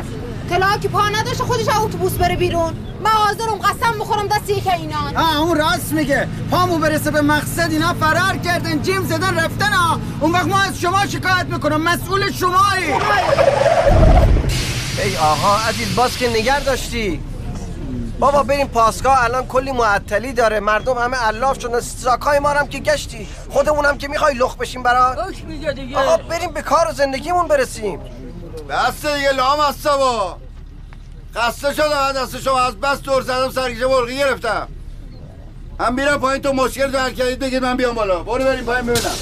طلا 0.51 0.79
که 0.83 0.89
پا 0.89 1.09
نداشته 1.09 1.45
خودش 1.45 1.69
اتوبوس 1.69 2.13
بره 2.13 2.37
بیرون. 2.37 2.73
من 3.01 3.11
حاضرم 3.11 3.59
قسم 3.59 3.99
بخورم 3.99 4.27
دست 4.27 4.51
یک 4.51 4.67
اینان. 4.67 5.17
آه 5.17 5.41
اون 5.41 5.59
راست 5.59 5.93
میگه. 5.93 6.29
پامو 6.51 6.79
برسه 6.79 7.11
به 7.11 7.21
مقصد 7.21 7.71
اینا 7.71 7.95
فرار 7.95 8.37
کردن 8.37 8.83
جیم 8.83 9.07
زدن 9.07 9.39
رفتن 9.39 9.73
ها 9.73 10.01
اون 10.21 10.33
وقت 10.33 10.47
ما 10.47 10.59
از 10.59 10.79
شما 10.79 11.07
شکایت 11.07 11.47
می‌کنم 11.47 11.83
مسئول 11.83 12.33
شمایی. 12.33 12.93
ای 15.05 15.17
آقا 15.17 15.57
عزیز 15.69 15.97
باز 15.97 16.17
که 16.17 16.31
نگر 16.31 16.61
داشتی. 16.61 17.23
بابا 18.19 18.43
بریم 18.43 18.67
پاسگاه 18.67 19.25
الان 19.25 19.47
کلی 19.47 19.73
معطلی 19.73 20.33
داره. 20.33 20.61
مردم 20.61 20.99
همه 20.99 21.17
علاف 21.17 21.61
شدن. 21.61 21.81
ساکای 21.81 22.39
ما 22.39 22.49
هم 22.49 22.67
که 22.67 22.79
گشتی. 22.79 23.29
خودمونم 23.51 23.99
که 23.99 24.09
می‌خوای 24.09 24.35
لخ 24.35 24.57
بشیم 24.57 24.83
برات. 24.83 25.19
آقا 25.97 26.17
بریم 26.17 26.51
به 26.51 26.63
کار 26.63 26.89
و 26.91 26.93
زندگیمون 26.93 27.49
برسیم. 27.49 28.01
بس 28.69 29.07
دیگه 29.07 29.33
لام 29.33 29.61
هسته 29.61 29.89
با 29.89 30.37
خسته 31.37 31.75
شدم 31.75 32.13
دست 32.13 32.41
شما 32.41 32.61
از 32.61 32.81
بس 32.81 33.01
دور 33.03 33.23
زدم 33.23 33.51
سرگیجه 33.51 33.87
مرغی 33.87 34.19
گرفتم. 34.19 34.69
هم 35.81 35.95
میرم 35.95 36.21
پایین 36.21 36.43
تو 36.43 36.53
مشکل 36.53 36.97
حل 36.97 37.13
کردید 37.13 37.39
بگید 37.39 37.63
من 37.63 37.77
بیام 37.77 37.95
بالا. 37.95 38.23
برو 38.23 38.45
بریم 38.45 38.65
پایین 38.65 38.87
ببینم. 38.87 39.15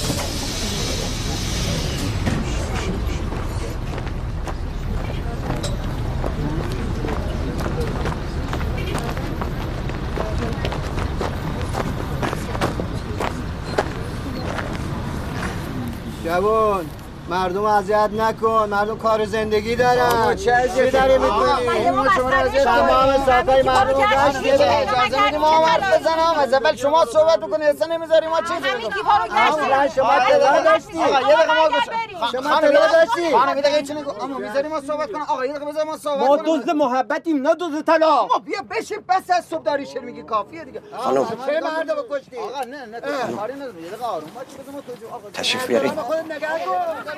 جوان. 16.24 16.86
مردم 17.28 17.64
اذیت 17.64 18.10
نکن 18.12 18.68
مردم 18.70 18.98
کار 18.98 19.24
زندگی 19.24 19.76
دارن. 19.76 20.00
آقا، 20.00 20.34
چه 20.34 20.52
اذیتی؟ 20.52 20.90
داری 20.90 21.18
می‌کنی؟ 21.18 21.84
شما 21.84 22.02
مسئله 22.02 22.36
اذیت 22.36 22.64
شما. 22.64 22.74
تمام 22.74 23.62
مردم 23.62 24.00
داشت. 24.00 24.60
اجازه 24.60 25.24
میدیم 25.24 25.40
ما 25.40 25.66
حرف 25.66 26.00
بزنم؟ 26.00 26.34
از 26.40 26.52
اول 26.54 26.76
شما 26.76 27.04
صحبت 27.04 27.40
بکنی. 27.40 27.64
اصلا 27.64 27.96
نمی‌ذاری 27.96 28.26
ما 28.26 28.40
چیزی 28.40 28.60
بگم 28.60 28.88
کیفا 28.90 29.16
رو. 29.16 29.24
آقا، 29.32 29.88
شما 29.88 30.06
آقا، 30.06 30.62
داشتی. 30.64 30.98
آقا، 30.98 31.28
یه 31.28 31.36
دقیقه 31.36 31.54
ما 31.54 31.68
گوش 31.68 31.86
بریم. 31.88 32.18
شما 32.32 32.60
یه 32.62 32.72
داشتی. 32.72 33.36
خانم 33.36 33.56
یه 33.56 33.62
دقیقه 33.62 33.82
چی 33.82 33.94
نگو 33.94 34.24
اما 34.24 34.38
می‌ذاری 34.38 34.68
ما 34.68 34.80
صحبت 34.80 35.12
کنم 35.12 35.22
آقا 35.22 35.46
یه 35.46 35.52
دقیقه 35.52 35.70
بذار 35.72 35.84
ما 35.84 35.96
صحبت 35.96 36.20
ما 36.20 36.36
کنیم. 36.36 36.44
دوست 36.44 36.68
محبتیم 36.68 37.42
نه 37.48 37.54
دوست 37.54 37.86
طلا. 37.86 38.26
ما 38.26 38.38
بیا 38.44 38.58
بشین 38.70 38.98
بس 39.08 39.30
از 39.30 39.44
صبح 39.44 39.62
داری 39.62 39.86
شعر 39.86 40.02
میگی 40.02 40.22
کافیه 40.22 40.64
دیگه. 40.64 40.82
خانم. 40.96 41.26
چه 41.46 41.60
مرد 41.60 41.86
بکشتی 41.96 42.36
آقا 42.36 42.60
نه 42.64 42.86
نه 42.86 43.00
کاری 43.36 43.54
نداری 43.54 43.82
یه 43.82 43.88
دقیقه 43.88 44.04
آروم 44.04 44.30
باش 44.34 44.44
بذار 44.44 44.74
ما 44.74 44.80
توجه 44.80 45.06
آقا 45.14 45.30
تشریف 45.30 45.66
بیارین. 45.66 45.90
خودت 45.96 46.24
نگاه 46.24 46.58
کن 46.58 47.17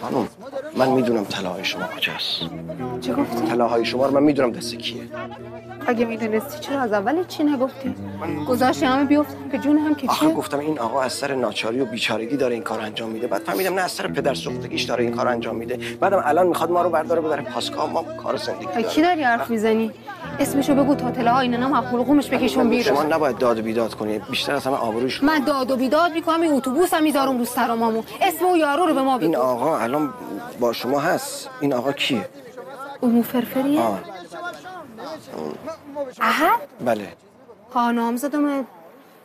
خانم 0.00 0.28
من 0.76 0.88
می‌دونم 0.88 1.24
طلاهای 1.24 1.64
شما 1.64 1.82
کجاست 1.86 2.40
چه 3.00 3.14
گفتی؟ 3.14 3.46
طلاهای 3.46 3.84
شما 3.84 4.06
رو 4.06 4.14
من 4.14 4.22
می‌دونم 4.22 4.52
دست 4.52 4.74
کیه 4.74 5.02
اگه 5.86 6.04
می‌دونستی 6.04 6.58
چرا 6.60 6.80
از 6.80 6.92
اول 6.92 7.24
چی 7.24 7.44
نگفتی؟ 7.44 7.94
گذاشتی 8.48 8.86
همه 8.86 9.04
بیفتن 9.04 9.48
به 9.52 9.58
جون 9.58 9.78
هم 9.78 9.94
که 9.94 10.08
آخه؟ 10.08 10.28
گفتم 10.28 10.58
این 10.58 10.78
آقا 10.78 11.00
از 11.00 11.12
سر 11.12 11.34
ناچاری 11.34 11.80
و 11.80 11.84
بیچارگی 11.84 12.36
داره 12.36 12.54
این 12.54 12.62
کار 12.62 12.80
انجام 12.80 13.10
میده 13.10 13.26
بعد 13.26 13.42
فهمیدم 13.42 13.74
نه 13.74 13.82
از 13.82 13.90
سر 13.92 14.08
پدر 14.08 14.34
سوختگیش 14.34 14.82
داره 14.82 15.04
این 15.04 15.14
کار 15.14 15.28
انجام 15.28 15.56
میده 15.56 15.78
بعدم 16.00 16.22
الان 16.24 16.46
می‌خواد 16.46 16.70
ما 16.70 16.82
رو 16.82 16.90
برداره 16.90 17.20
ببره 17.20 17.42
پاسکا 17.42 17.86
ما 17.86 18.02
کار 18.02 18.36
زندگی 18.36 18.66
از 18.66 18.84
کی 18.94 19.02
داری 19.02 19.22
حرف 19.22 19.50
می‌زنی؟ 19.50 19.92
اسمشو 20.38 20.74
بگو 20.74 20.94
تا 20.94 21.10
طلا 21.10 21.38
اینا 21.38 21.56
نم 21.56 21.74
حلقومش 21.74 22.30
بکشون 22.30 22.48
شما 22.48 22.64
بیرون 22.64 23.12
نباید 23.12 23.38
داد 23.38 23.58
و 23.58 23.62
بیداد 23.62 23.94
کنید 23.94 24.24
بیشتر 24.30 24.54
از 24.54 24.66
همه 24.66 24.76
آبروش 24.76 25.22
من 25.22 25.44
داد 25.44 25.70
و 25.70 25.76
بیداد 25.76 26.12
می‌کنم 26.12 26.40
این 26.40 26.52
اتوبوس 26.52 26.94
هم 26.94 27.02
می‌ذارم 27.02 27.38
رو 27.38 27.44
سرامامو. 27.44 28.02
اسم 28.20 28.44
او 28.44 28.56
یارو 28.56 28.86
رو 28.86 28.94
به 28.94 29.02
ما 29.02 29.18
این 29.18 29.30
بگو. 29.30 29.40
آقا 29.40 29.78
الان 29.78 30.12
با 30.60 30.72
شما 30.72 31.00
هست. 31.00 31.48
این 31.60 31.72
آقا 31.72 31.92
کیه؟ 31.92 32.28
امو 33.02 33.22
فرفریه 33.22 33.80
آه. 33.80 33.98
احد؟ 36.20 36.60
بله. 36.84 37.08
ها 37.74 37.90
نامزدم 37.90 38.66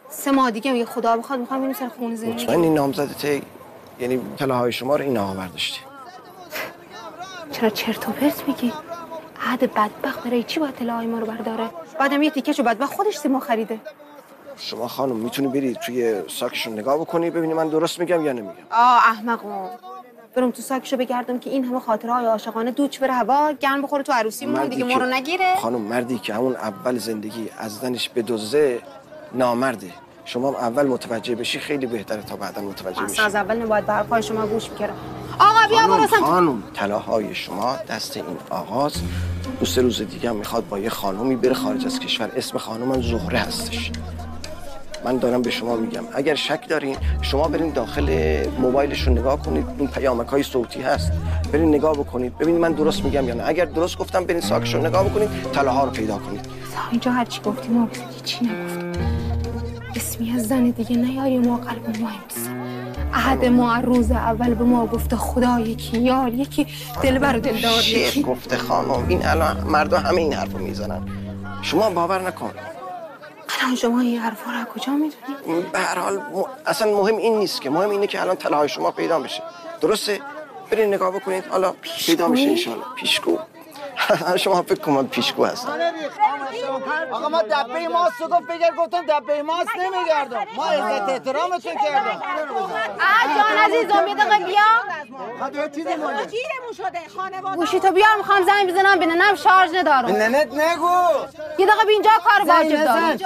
سه 0.09 0.31
ماه 0.31 0.51
دیگه 0.51 0.71
میگه 0.71 0.85
خدا 0.85 1.17
بخواد 1.17 1.39
می‌خوام 1.39 1.61
بریم 1.61 1.73
سر 1.73 1.89
خونه 1.89 2.15
زندگی. 2.15 2.43
مطمئن 2.43 2.61
این 2.61 2.73
نامزدته 2.73 3.41
یعنی 3.99 4.21
طلاهای 4.39 4.71
شما 4.71 4.95
رو 4.95 5.03
این 5.03 5.17
آقا 5.17 5.33
برداشته. 5.33 5.79
چرا 7.51 7.69
چرت 7.69 8.09
و 8.09 8.11
پرت 8.11 8.47
میگی؟ 8.47 8.73
عهد 9.45 9.73
بدبخت 9.73 10.23
برای 10.23 10.43
چی 10.43 10.59
باید 10.59 10.75
طلاهای 10.75 11.07
ما 11.07 11.19
رو 11.19 11.25
برداره؟ 11.25 11.69
بعدم 11.99 12.23
یه 12.23 12.29
تیکشو 12.29 12.63
بدبخت 12.63 12.93
خودش 12.93 13.17
سیما 13.17 13.39
خریده. 13.39 13.79
شما 14.57 14.87
خانم 14.87 15.15
می‌تونی 15.15 15.47
بری 15.47 15.75
توی 15.85 16.21
ساکشون 16.27 16.73
نگاه 16.73 16.97
بکنی 16.97 17.29
ببینی 17.29 17.53
من 17.53 17.69
درست 17.69 17.99
میگم 17.99 18.25
یا 18.25 18.31
نمیگم؟ 18.31 18.53
آه 18.71 19.09
احمقا 19.09 19.69
برم 20.35 20.51
تو 20.51 20.61
ساکشو 20.61 20.97
بگردم 20.97 21.39
که 21.39 21.49
این 21.49 21.65
همه 21.65 21.79
خاطره 21.79 22.13
های 22.13 22.25
عاشقانه 22.25 22.71
دوچ 22.71 22.99
بره 22.99 23.13
هوا 23.13 23.53
گن 23.53 23.81
بخوره 23.81 24.03
تو 24.03 24.11
عروسیمون 24.11 24.67
دیگه 24.67 24.83
ما 24.83 24.97
رو 24.97 25.05
نگیره. 25.05 25.55
خانم 25.55 25.81
مردی 25.81 26.19
که 26.19 26.33
همون 26.33 26.55
اول 26.55 26.97
زندگی 26.97 27.49
از 27.57 27.75
زنش 27.75 28.09
بدزه 28.09 28.81
نامرده. 29.33 29.89
شما 30.25 30.49
هم 30.49 30.55
اول 30.55 30.87
متوجه 30.87 31.35
بشی 31.35 31.59
خیلی 31.59 31.85
بهتره 31.85 32.21
تا 32.21 32.35
بعدا 32.35 32.61
متوجه 32.61 33.03
بشی. 33.03 33.21
از 33.21 33.35
اول 33.35 33.61
نباید 33.61 33.85
به 33.85 33.93
حرفای 33.93 34.23
شما 34.23 34.47
گوش 34.47 34.69
می‌کردم 34.69 34.95
آقا 35.39 35.67
بیا 35.69 35.87
برو 35.87 36.07
خانم 36.07 36.63
طلاهای 36.73 37.35
شما 37.35 37.75
دست 37.89 38.17
این 38.17 38.37
آقاست. 38.49 39.03
دو 39.59 39.65
سه 39.65 39.81
روز 39.81 40.01
دیگه 40.01 40.29
هم 40.29 40.35
می‌خواد 40.35 40.67
با 40.67 40.79
یه 40.79 40.89
خانومی 40.89 41.35
بره 41.35 41.53
خارج 41.53 41.85
از 41.85 41.99
کشور. 41.99 42.31
اسم 42.35 42.57
خانومم 42.57 43.01
زهره 43.01 43.39
هستش. 43.39 43.91
من 45.05 45.17
دارم 45.17 45.41
به 45.41 45.51
شما 45.51 45.75
میگم. 45.75 46.03
اگر 46.13 46.35
شک 46.35 46.67
دارین 46.69 46.97
شما 47.21 47.47
برین 47.47 47.69
داخل 47.69 48.09
موبایلشون 48.59 49.17
نگاه 49.17 49.41
کنید. 49.41 49.65
این 49.79 49.87
پیامک 49.87 50.27
های 50.27 50.43
صوتی 50.43 50.81
هست. 50.81 51.11
برین 51.53 51.69
نگاه 51.69 51.93
بکنید. 51.93 52.37
ببینید 52.37 52.61
من 52.61 52.71
درست 52.71 53.03
میگم 53.03 53.27
یا 53.27 53.33
نه. 53.33 53.43
اگر 53.47 53.65
درست 53.65 53.97
گفتم 53.97 54.23
برین 54.23 54.41
ساکشون 54.41 54.85
نگاه 54.85 55.09
بکنید. 55.09 55.29
طلاها 55.53 55.83
رو 55.83 55.91
پیدا 55.91 56.17
کنید. 56.17 56.45
اینجا 56.91 57.11
هر 57.11 57.25
چی 57.25 57.41
گفتی 57.41 57.69
ما 57.69 57.89
چی 58.23 58.45
نگفت 58.45 58.99
اسمی 59.95 60.31
از 60.31 60.47
زن 60.47 60.69
دیگه 60.69 60.95
نیاری 60.95 61.37
ما 61.37 61.57
قلب 61.57 61.99
ما 61.99 62.09
عهد 63.15 63.45
ما 63.45 63.77
روز 63.79 64.11
اول 64.11 64.53
به 64.53 64.63
ما 64.63 64.85
گفته 64.87 65.15
خدا 65.15 65.59
یکی 65.59 65.97
یار 65.97 66.33
یکی 66.33 66.67
دلبر 67.03 67.37
و 67.37 67.39
دلدار 67.39 67.81
شعر 67.81 68.07
یکی. 68.07 68.21
گفته 68.23 68.57
خانم 68.57 69.05
این 69.09 69.25
الان 69.25 69.57
مردم 69.67 69.97
همه 70.01 70.21
این 70.21 70.33
حرفو 70.33 70.57
می‌زنن. 70.57 71.07
شما 71.61 71.89
باور 71.89 72.21
نکن. 72.27 72.51
الان 73.61 73.75
شما 73.75 73.99
این 73.99 74.19
حرفا 74.19 74.51
رو 74.51 74.57
از 74.57 74.65
کجا 74.65 74.93
می‌دونی؟ 74.93 75.65
به 75.73 75.79
هر 75.79 75.99
حال 75.99 76.17
م- 76.17 76.21
اصلا 76.65 76.91
مهم 76.91 77.17
این 77.17 77.37
نیست 77.39 77.61
که 77.61 77.69
مهم 77.69 77.89
اینه 77.89 78.07
که 78.07 78.21
الان 78.21 78.35
طلاهای 78.35 78.69
شما 78.69 78.91
پیدا 78.91 79.19
بشه. 79.19 79.43
درسته؟ 79.81 80.19
برین 80.71 80.93
نگاه 80.93 81.11
بکنید 81.11 81.43
حالا 81.47 81.73
پیدا 82.05 82.27
میشه 82.27 82.49
انشالله 82.49 82.83
پیشگو. 82.95 83.37
شما 84.43 84.61
فکر 84.61 84.79
کن 84.79 84.91
من 84.91 85.07
پیشگو 85.07 85.45
هستم. 85.45 85.69
آقا 87.11 87.29
ما 87.29 87.41
دبه 87.41 87.87
ماست 87.87 88.21
رو 88.21 88.27
گفت 88.27 88.47
بگر 88.49 88.71
گفتم 88.79 89.05
دبه 89.09 89.41
ماست 89.43 89.69
نمیگردم. 89.79 90.45
ما 90.55 90.65
عزت 90.65 91.09
احترامتون 91.09 91.73
کردم. 91.83 92.21
آه 92.99 93.35
جان 93.35 93.57
عزیزم 93.65 94.07
یه 94.07 94.15
دقیقه 94.15 94.37
بیا. 94.45 94.69
گیرمون 96.25 96.73
شده 96.77 96.99
خانواده 97.17 97.55
گوشی 97.55 97.79
تو 97.79 97.91
بیار 97.91 98.15
می‌خوام 98.17 98.45
زنگ 98.45 98.71
بزنم 98.73 98.99
بیننم 98.99 99.35
شارژ 99.35 99.69
ندارم. 99.75 100.05
ننت 100.05 100.53
نگو. 100.53 100.99
یه 101.59 101.65
دقیقه 101.65 101.85
بیا 101.87 101.93
اینجا 101.93 102.09
کار 102.23 102.47
واجب 102.55 102.83
دارم 102.85 103.17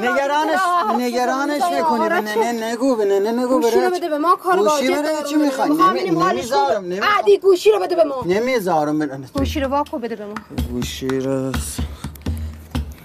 نگرانش 0.00 0.60
نگرانش 0.98 1.62
نکنی 1.62 2.08
به 2.08 2.20
ننه 2.20 2.52
نگو 2.72 2.96
به 2.96 3.04
ننه 3.04 3.32
نگو. 3.32 3.60
گوشی 3.60 3.74
رو 3.74 3.80
برای 3.80 3.98
بده 3.98 4.08
به 4.08 4.18
ما 4.18 4.36
کار 4.36 4.56
گوشی 4.56 4.88
واجب 4.88 5.02
دارم 5.02 5.22
چی 5.24 5.34
می‌خوای. 5.36 5.70
نمی‌ذارم 5.70 6.84
نمی- 6.84 7.00
عدی 7.18 7.38
گوشی 7.38 7.70
رو 7.72 7.78
بده 7.78 7.96
به 7.96 8.04
ما. 8.04 8.22
نمی‌ذارم. 8.26 8.98
به 8.98 9.06
گوشی 9.34 9.60
رو 9.60 9.68
واکو 9.68 9.98
بده 10.08 10.16
به 10.16 10.26
ما. 10.26 10.34
گوشی 10.70 11.08
رو 11.08 11.52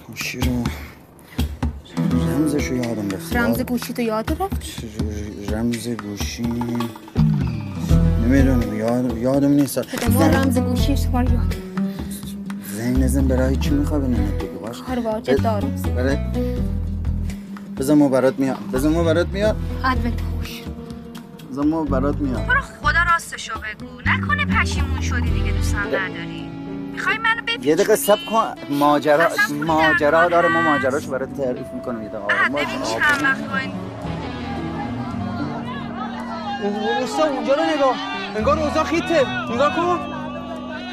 گوشی 0.07 0.39
رو 0.39 0.63
رمزشو 2.11 2.73
یادم 2.75 3.09
رفت. 3.09 3.35
رمز 3.35 3.61
گوشی 3.61 3.93
تو 3.93 4.01
یاد 4.01 4.41
رفت؟ 4.41 4.83
رمز 5.51 5.87
گوشی. 5.87 6.43
نمی‌دونم 8.23 8.77
یاد 8.77 9.17
یادم 9.17 9.51
نیست. 9.51 9.79
بده 9.79 10.09
ما 10.09 10.27
رمز 10.27 10.57
گوشی 10.57 10.97
شما 10.97 11.21
رو 11.21 11.33
یاد. 11.33 11.55
زنگ 12.77 13.03
نزن 13.03 13.27
برای 13.27 13.55
چی 13.55 13.69
می‌خوای 13.69 14.01
به 14.01 14.07
ننه 14.07 14.31
بگو 14.31 14.59
باش. 14.59 14.81
کار 14.81 14.99
واجب 14.99 15.35
دارم 15.35 15.81
برای 15.95 16.17
بذار 17.77 17.95
ما 17.95 18.09
برات 18.09 18.39
میاد. 18.39 18.57
بذار 18.73 18.91
ما 18.91 19.03
برات 19.03 19.27
میاد. 19.27 19.55
عدوه 19.83 20.11
گوش 20.11 20.61
بذار 21.51 21.65
ما 21.65 21.83
برات 21.83 22.17
میاد. 22.17 22.47
برو 22.47 22.61
خدا 22.61 23.03
راستشو 23.13 23.53
بگو. 23.53 23.87
نکنه 24.05 24.45
پشیمون 24.45 25.01
شدی 25.01 25.29
دیگه 25.31 25.51
دوستم 25.51 25.87
نداری. 25.87 26.52
می‌خوای 26.93 27.17
منو 27.17 27.41
بپیچونی 27.41 27.67
یه 27.67 27.75
دقیقه 27.75 27.95
سب 27.95 28.17
کن. 28.29 28.53
ماجرا 28.69 29.27
ماجرا 29.49 30.29
داره 30.29 30.49
ما 30.49 30.61
ماجراش 30.61 31.05
برات 31.05 31.37
تعریف 31.37 31.67
می‌کنم 31.73 32.03
یه 32.03 32.09
دقیقه. 32.09 32.25
آروم 32.25 32.49
باش. 32.49 32.63
ببین 32.63 32.81
چند 32.81 33.23
وقت 33.23 33.39
اوستا 36.99 37.23
اونجا 37.23 37.53
رو 37.53 37.63
نگاه. 37.63 37.95
انگار 38.35 38.59
اوضاع 38.59 38.83
خیته. 38.83 39.25
نگاه 39.51 39.75
کن. 39.75 39.99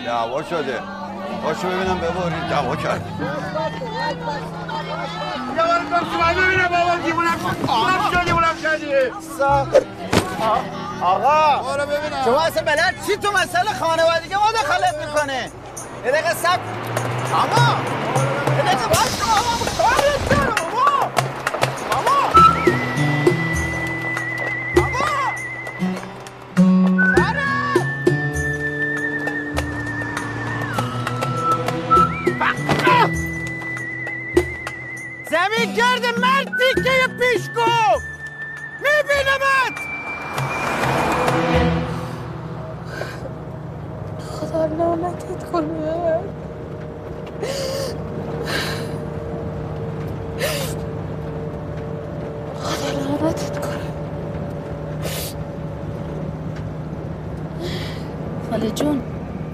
دعوا 0.07 0.43
شده. 0.43 0.79
باشو 1.45 1.69
ببینم 1.69 1.99
ببارید 1.99 2.49
دعوا 2.51 2.77
کرد. 2.77 3.05
آقا. 11.03 11.63
شما 12.25 12.41
اصلا 12.41 12.63
بلد 12.63 12.95
چی 13.07 13.17
تو 13.17 13.33
مسئله 13.33 13.73
خانوادگی 13.81 14.35
ما 14.35 14.53
دخالت 14.63 14.95
می‌کنه؟ 15.07 15.51
یه 16.05 16.11
دقیقه 16.11 16.35
سب 16.35 16.61
آقا 17.33 17.81
یه 18.57 18.63
دقیقه 18.63 18.89
باش 18.89 19.23
آقا 19.23 19.65
کارت 19.79 20.29
دارم 20.31 20.75
آقا 20.75 21.11
آقا 21.91 22.19
زمین 35.31 35.75
گرد 35.75 36.19
مرد 36.21 36.49
تیکه 36.59 37.09
پیشگو 37.21 37.71
لعنتت 44.81 45.51
کنه 45.53 46.21
خدا 52.61 53.01
لعنتت 53.01 53.59
کنه 53.59 53.81
خاله 58.51 58.71
جون 58.71 59.03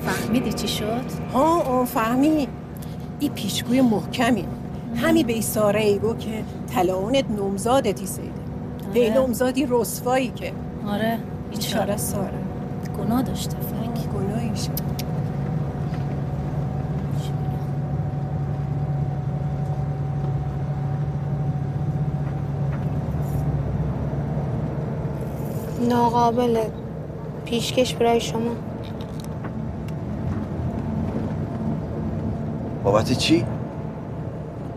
فهمیدی 0.00 0.52
چی 0.52 0.68
شد؟ 0.68 1.04
ها 1.32 1.60
آه 1.60 1.84
فهمی. 1.84 2.48
این 3.20 3.32
پیشگوی 3.32 3.80
محکمی. 3.80 4.44
همی 4.96 5.24
به 5.24 5.40
ساره 5.40 5.80
ای 5.80 5.98
گو 5.98 6.14
که 6.16 6.44
تلاونت 6.74 7.24
نمزادتی 7.30 8.06
سیده 8.06 8.30
به 8.94 9.10
نمزادی 9.10 9.66
رسوایی 9.70 10.28
که. 10.28 10.52
آره 10.88 11.18
بیچاره. 11.50 11.96
ساره. 11.96 12.38
گناه 12.98 13.22
داشته 13.22 13.56
فکر. 13.56 14.06
گناهیش 14.08 14.68
ناقابل 25.86 26.58
پیشکش 27.44 27.94
برای 27.94 28.20
شما. 28.20 28.50
بابت 32.84 33.12
چی؟ 33.12 33.44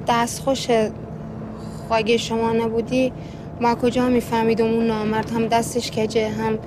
دست 0.08 0.41
خوشه 0.41 0.91
اگه 1.91 2.17
شما 2.17 2.52
نبودی؟ 2.52 3.12
ما 3.62 3.76
کجا 3.76 4.10
میفهمیدم 4.10 4.65
اون 4.65 4.88
نامرد؟ 4.88 5.32
هم 5.32 5.48
دستش 5.48 5.91
کجه؟ 5.91 6.30
هم 6.30 6.60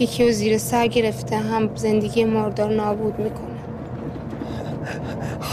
یکی 0.00 0.24
رو 0.24 0.32
زیر 0.32 0.58
سر 0.58 0.86
گرفته؟ 0.86 1.36
هم 1.36 1.76
زندگی 1.76 2.24
مردار 2.24 2.70
نابود 2.74 3.18
می‌کنه. 3.18 3.57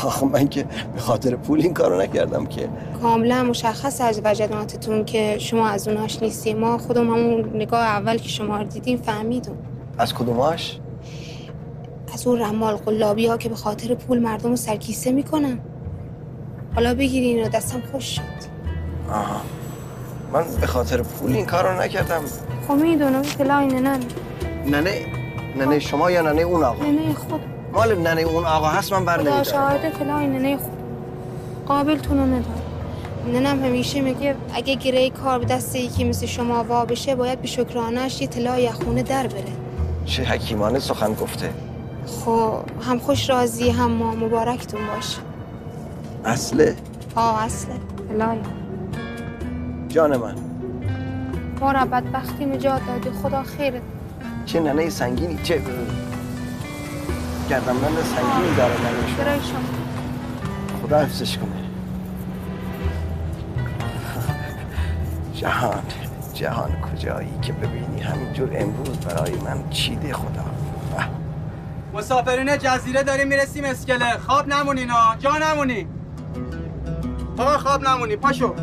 آخه 0.05 0.25
من 0.25 0.47
که 0.47 0.65
به 0.93 0.99
خاطر 0.99 1.35
پول 1.35 1.61
این 1.61 1.73
کارو 1.73 2.01
نکردم 2.01 2.45
که. 2.45 2.69
کاملا 3.01 3.43
مشخص 3.43 4.01
از 4.01 4.21
وجداناتتون 4.23 5.05
که 5.05 5.37
شما 5.39 5.67
از 5.67 5.87
اوناش 5.87 6.21
نیستی. 6.21 6.53
ما 6.53 6.77
خودم 6.77 7.13
همون 7.13 7.55
نگاه 7.55 7.81
اول 7.81 8.17
که 8.17 8.29
شما 8.29 8.57
رو 8.57 8.63
دیدیم 8.63 8.97
فهمیدم. 8.97 9.57
از 9.97 10.13
کدوماش؟ 10.13 10.79
از 12.13 12.27
اون 12.27 12.39
رمال 12.39 12.75
قلابی 12.75 13.27
ها 13.27 13.37
که 13.37 13.49
به 13.49 13.55
خاطر 13.55 13.95
پول 13.95 14.19
مردم 14.19 14.49
رو 14.49 14.55
سرکیسه 14.55 15.11
می‌کنن. 15.11 15.59
حالا 16.75 16.93
بگیری 16.93 17.25
اینو 17.25 17.49
دستم 17.49 17.81
خوش 17.91 18.15
شد. 18.15 18.21
آها. 19.11 19.41
من 20.33 20.43
به 20.61 20.67
خاطر 20.67 21.01
پول 21.01 21.33
این 21.33 21.45
کارو 21.45 21.81
نکردم. 21.81 22.21
خب 22.67 22.73
می‌دونم 22.73 23.21
طلا 23.21 23.57
اینه 23.57 23.79
نه. 23.79 23.99
ننه 24.67 24.91
ننه 25.57 25.79
شما 25.79 26.11
یا 26.11 26.21
ننه 26.21 26.41
اون 26.41 26.63
آقا؟ 26.63 26.85
نه 26.85 27.13
خود. 27.13 27.41
مال 27.75 27.95
ننه 27.95 28.21
اون 28.21 28.45
آقا 28.45 28.67
هست 28.67 28.93
من 28.93 29.05
بر 29.05 29.17
نمیدارم. 29.17 29.43
شاهده 29.43 29.89
طلا 29.89 30.17
اینه 30.17 30.39
نه 30.39 30.57
خود 30.57 30.71
قابل 31.67 31.97
تو 31.97 32.13
نداره 32.13 32.43
ننم 33.33 33.65
همیشه 33.65 34.01
میگه 34.01 34.35
اگه 34.53 34.75
گره 34.75 35.09
کار 35.09 35.39
به 35.39 35.45
دست 35.45 35.75
یکی 35.75 36.03
مثل 36.03 36.25
شما 36.25 36.63
وا 36.63 36.85
بشه 36.85 37.15
باید 37.15 37.41
به 37.41 37.47
شکرانش 37.47 38.21
یه 38.21 38.27
طلا 38.27 38.59
یخونه 38.59 39.03
در 39.03 39.27
بره. 39.27 39.43
چه 40.05 40.23
حکیمانه 40.23 40.79
سخن 40.79 41.13
گفته. 41.13 41.49
خب 42.25 42.59
هم 42.81 42.99
خوش 42.99 43.29
راضی 43.29 43.69
هم 43.69 43.91
ما. 43.91 44.15
مبارکتون 44.15 44.81
باشه. 44.95 45.17
اصله؟ 46.25 46.75
آه 47.15 47.43
اصله. 47.43 47.73
طلای 48.09 48.37
جان 49.89 50.17
من. 50.17 50.35
ما 51.59 51.71
را 51.71 51.85
بدبختی 51.85 52.45
نجات 52.45 52.81
دادی. 52.87 53.17
خدا 53.23 53.43
خیرت. 53.43 53.81
چه 54.45 54.59
ننه 54.59 54.89
سنگینی 54.89 55.39
چه 55.43 55.61
گردم 57.49 57.77
ننه 57.77 58.03
سنگینی 58.03 58.55
شما 58.55 59.15
برای 59.17 59.39
شما. 59.39 59.59
خدا 60.83 60.99
حفظش 60.99 61.37
کنه. 61.37 61.49
جهان 65.39 65.83
جهان 66.33 66.71
کجایی 66.81 67.33
که 67.41 67.53
ببینی؟ 67.53 68.01
همینجور 68.01 68.49
امروز 68.55 68.97
برای 68.97 69.35
من 69.35 69.69
چیده 69.69 70.13
خدا. 70.13 70.45
مسافرین 71.93 72.57
جزیره 72.57 73.03
داریم 73.03 73.27
می‌رسیم 73.27 73.63
اسکله. 73.63 74.17
خواب 74.17 74.47
نمونین 74.47 74.89
ها. 74.89 75.15
جا 75.19 75.37
نمونی. 75.37 75.87
آقا 77.37 77.57
خواب 77.57 77.87
نمونی 77.87 78.15
پاشو. 78.15 78.55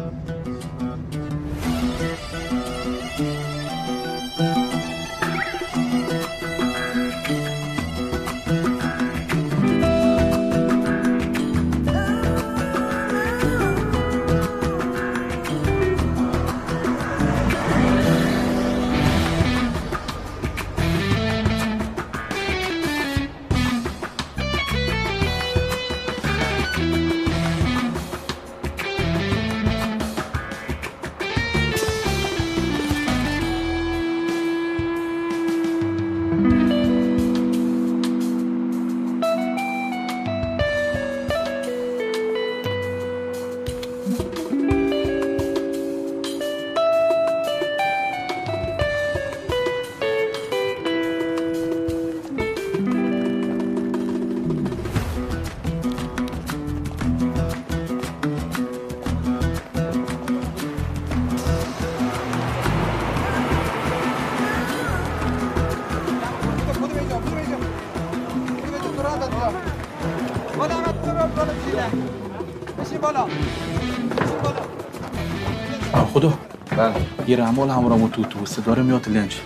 یه 77.33 77.39
رمال 77.39 77.71
همراه 77.71 78.11
تو 78.11 78.23
اتوبوسه. 78.23 78.63
داره 78.63 78.83
میاد 78.83 79.09
لنج 79.09 79.41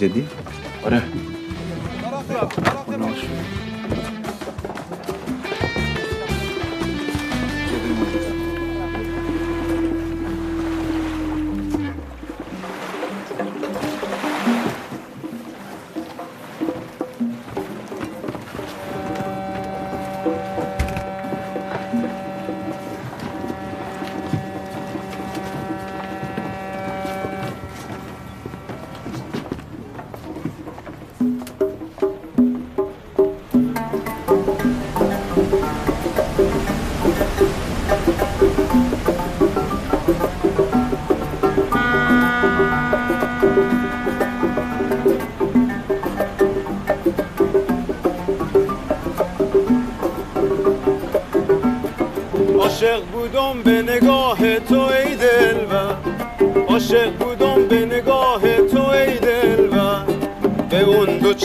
جدی؟ 0.00 0.26
آره. 0.84 1.02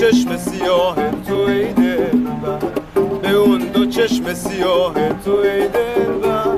چشم 0.06 0.38
سیاه 0.38 0.96
تو 1.28 1.36
ای 1.36 1.74
دلبر. 1.74 2.60
به 3.22 3.32
اون 3.32 3.58
دو 3.58 3.86
چشم 3.86 4.34
سیاه 4.34 4.94
تو 5.26 5.32
ای 5.32 5.68
دلبر. 5.68 6.58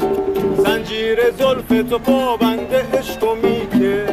زنجیر 0.57 1.19
زلف 1.31 1.89
تو 1.89 1.99
پابند 1.99 2.75
عشق 2.93 3.25
میکه. 3.43 4.05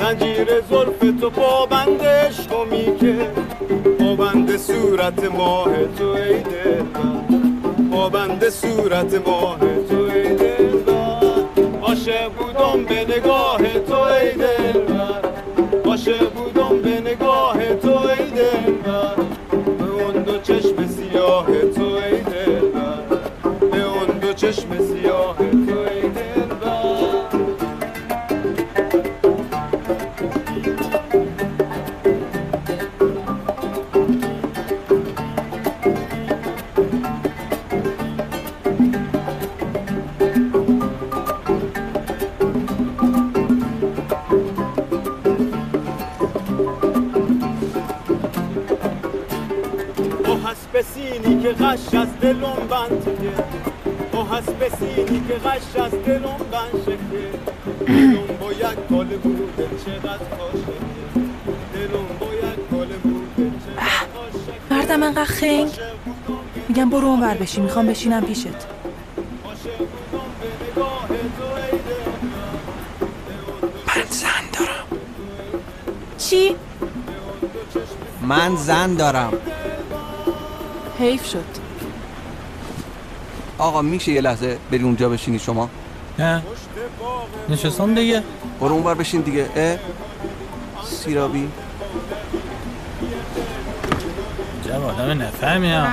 زنجیر 0.00 0.48
زلف 0.70 1.20
تو 1.20 1.30
پابند 1.30 2.02
عشق 2.02 2.66
میکه. 2.70 3.30
پابند 3.98 4.56
صورت 4.56 5.24
ماه 5.24 5.70
تو 5.98 6.08
ای 6.08 6.40
دلبر. 6.40 7.90
پابند 7.92 8.48
صورت 8.48 9.28
ماه 9.28 9.58
تو 9.90 9.98
ای 9.98 10.34
دلبر. 10.34 11.20
عاشق 11.82 12.28
بودم 12.28 12.84
به 12.84 13.16
نگاه 13.16 13.80
تو 13.88 14.00
ای 14.00 14.30
دلبر. 14.30 14.85
میگم 66.76 66.90
برو 66.90 67.06
اونور 67.06 67.34
بشی 67.34 67.60
می‌خوام 67.60 67.86
بشینم 67.86 68.22
پیشت. 68.24 68.46
من 73.86 74.04
زن 74.10 74.28
دارم. 74.52 74.86
چی؟ 76.18 76.56
من 78.22 78.56
زن 78.56 78.94
دارم. 78.94 79.32
حیف 80.98 81.26
شد. 81.26 81.44
آقا 83.58 83.82
میشه 83.82 84.12
یه 84.12 84.20
لحظه 84.20 84.58
بری 84.70 84.82
اونجا 84.82 85.08
بشینی 85.08 85.38
شما؟ 85.38 85.70
نه. 86.18 86.42
نشستم 87.48 87.94
دیگه. 87.94 88.22
برو 88.60 88.72
اونور 88.72 88.94
بشین 88.94 89.20
دیگه. 89.20 89.48
اه؟ 89.56 89.78
سیرابی. 90.84 91.48
جب 94.64 94.84
آدم 94.84 95.22
نفهمیم 95.22 95.86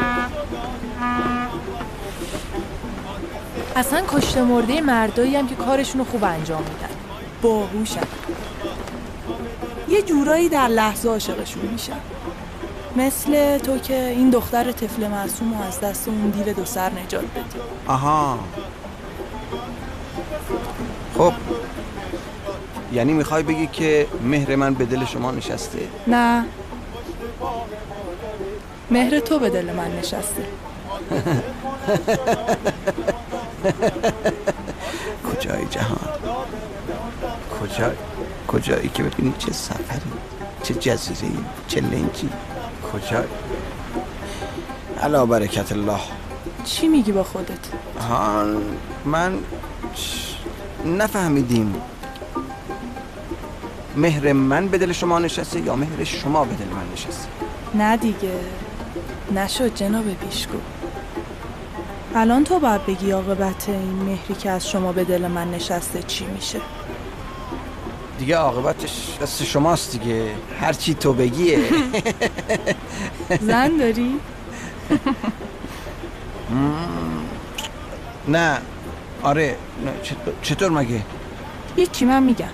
اصلا 3.75 4.03
کشته 4.07 4.41
مرده 4.41 4.81
مردایی 4.81 5.35
هم 5.35 5.47
که 5.47 5.55
کارشون 5.55 5.99
رو 5.99 6.05
خوب 6.05 6.23
انجام 6.23 6.61
میدن. 6.61 6.89
باهوشن. 7.41 8.01
یه 9.89 10.01
جورایی 10.01 10.49
در 10.49 10.67
لحظه 10.67 11.09
عاشقشون 11.09 11.65
میشن. 11.65 11.97
مثل 12.95 13.57
تو 13.57 13.77
که 13.77 13.95
این 13.95 14.29
دختر 14.29 14.71
طفل 14.71 15.07
معصوم 15.07 15.53
رو 15.53 15.67
از 15.67 15.79
دست 15.79 16.07
اون 16.07 16.29
دیو 16.29 16.53
دو 16.53 16.65
سر 16.65 16.89
نجات 16.89 17.23
بدی 17.23 17.59
آها. 17.87 18.39
خب. 21.17 21.33
یعنی 22.93 23.13
می‌خوای 23.13 23.43
بگی 23.43 23.67
که 23.67 24.07
مهر 24.23 24.55
من 24.55 24.73
به 24.73 24.85
دل 24.85 25.05
شما 25.05 25.31
نشسته؟ 25.31 25.87
نه. 26.07 26.45
مهر 28.91 29.19
تو 29.19 29.39
به 29.39 29.49
دل 29.49 29.73
من 29.73 29.91
نشسته. 29.99 30.45
کجای 35.27 35.65
جهان؟ 35.65 36.09
کجا 37.61 37.91
کجایی 38.47 38.89
که 38.89 39.03
ببینی؟ 39.03 39.33
چه 39.39 39.51
سفری؟ 39.53 40.11
چه 40.63 40.73
جزیره؟ 40.73 41.31
چه 41.67 41.81
لنجی؟ 41.81 42.29
کجا؟ 42.93 43.23
علا 45.03 45.25
برکت 45.25 45.71
الله. 45.71 45.99
چی 46.63 46.87
میگی 46.87 47.11
با 47.11 47.23
خودت؟ 47.23 47.59
ها 48.09 48.45
من 49.05 49.39
نفهمیدیم. 50.85 51.75
مهر 53.95 54.33
من 54.33 54.67
به 54.67 54.77
دل 54.77 54.91
شما 54.91 55.19
نشسته 55.19 55.59
یا 55.59 55.75
مهر 55.75 56.03
شما 56.03 56.45
به 56.45 56.55
دل 56.55 56.65
من 56.65 56.93
نشسته؟ 56.93 57.27
نه 57.73 57.97
دیگه. 57.97 58.39
نشد 59.35 59.75
جناب 59.75 60.05
پیشگو. 60.13 60.57
الان 62.15 62.43
تو 62.43 62.59
باید 62.59 62.85
بگی 62.85 63.11
عاقبت 63.11 63.69
این 63.69 63.95
مهری 64.05 64.35
که 64.35 64.49
از 64.49 64.69
شما 64.69 64.91
به 64.91 65.03
دل 65.03 65.27
من 65.27 65.51
نشسته 65.51 66.03
چی 66.03 66.25
میشه؟ 66.25 66.61
دیگه 68.19 68.35
عاقبتش 68.37 69.17
دست 69.21 69.43
شماست 69.43 69.91
دیگه. 69.91 70.31
هر 70.61 70.73
چی 70.73 70.93
تو 70.93 71.13
بگیه. 71.13 71.59
زن 73.47 73.77
داری؟ 73.77 74.11
نه. 78.27 78.57
آره. 79.23 79.55
چطور 80.41 80.69
مگه؟ 80.69 81.01
هیچی 81.75 82.05
من 82.05 82.23
میگم. 82.23 82.45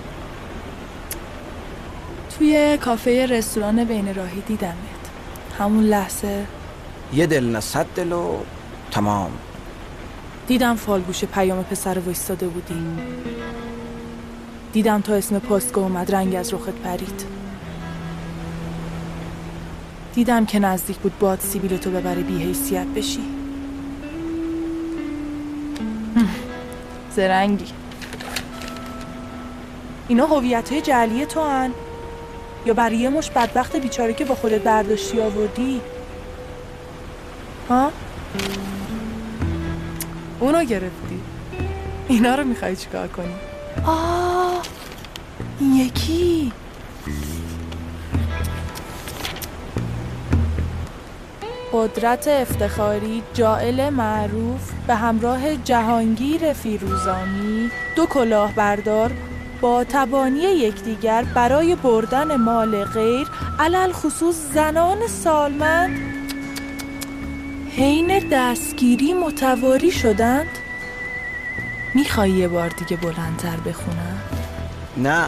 توی 2.38 2.78
کافه 2.78 3.26
رستوران 3.26 3.84
بین 3.84 4.14
راهی 4.14 4.40
دیدمت. 4.40 4.74
همون 5.58 5.84
لحظه. 5.84 6.44
یه 7.14 7.26
دل 7.26 7.44
نه 7.44 7.60
صد 7.60 7.86
دل 7.96 8.12
و 8.12 8.36
تمام. 8.90 9.30
دیدم 10.50 10.76
فالگوش 10.76 11.24
پیام 11.24 11.62
پسر 11.62 11.98
وایستاده 11.98 12.48
بودی 12.48 12.74
دیدم 14.72 15.00
تا 15.00 15.14
اسم 15.14 15.38
پستگاه 15.38 15.84
اومد 15.84 16.14
رنگ 16.14 16.34
از 16.34 16.54
رخت 16.54 16.70
پرید. 16.70 17.24
دیدم 20.14 20.46
که 20.46 20.58
نزدیک 20.58 20.96
بود 20.96 21.18
باد 21.18 21.40
سیبیل 21.40 21.76
تو 21.76 21.90
ببره 21.90 22.22
بی 22.22 22.38
حیثیت 22.42 22.86
بشی 22.86 23.22
زرنگی. 27.16 27.72
اینا 30.08 30.26
هویت 30.26 30.72
های 30.72 30.80
جعلی 30.80 31.26
تو 31.26 31.44
هن. 31.44 31.70
یا 32.66 32.74
برای 32.74 32.96
یه 32.96 33.08
مش 33.08 33.30
بدبخت 33.30 33.76
بیچاره 33.76 34.14
که 34.14 34.24
با 34.24 34.34
خودت 34.34 34.62
برداشتی 34.62 35.20
آوردی؟ 35.20 35.80
ها؟ 37.68 37.92
اونو 40.40 40.64
گرفتی. 40.64 41.20
اینا 42.08 42.34
رو 42.34 42.44
می‌خوای 42.44 42.76
چیکار 42.76 43.08
کنی؟ 43.08 43.34
آه 43.86 44.62
این 45.60 45.76
یکی. 45.76 46.52
قدرت 51.72 52.28
افتخاری 52.28 53.22
جائل 53.34 53.90
معروف 53.90 54.70
به 54.86 54.94
همراه 54.94 55.56
جهانگیر 55.56 56.52
فیروزانی 56.52 57.70
دو 57.96 58.06
کلاهبردار 58.06 59.10
با 59.60 59.84
تبانی 59.84 60.38
یکدیگر 60.38 61.24
برای 61.34 61.74
بردن 61.74 62.36
مال 62.36 62.84
غیر 62.84 63.28
علل 63.58 63.92
خصوص 63.92 64.36
زنان 64.54 65.06
سالمند 65.06 66.19
حین 67.76 68.28
دستگیری 68.32 69.12
متواری 69.12 69.90
شدند؟ 69.90 70.46
می‌خوای 71.94 72.30
یه 72.30 72.48
بار 72.48 72.68
دیگه 72.68 72.96
بلندتر 72.96 73.56
بخونم؟ 73.56 74.20
نه 74.96 75.24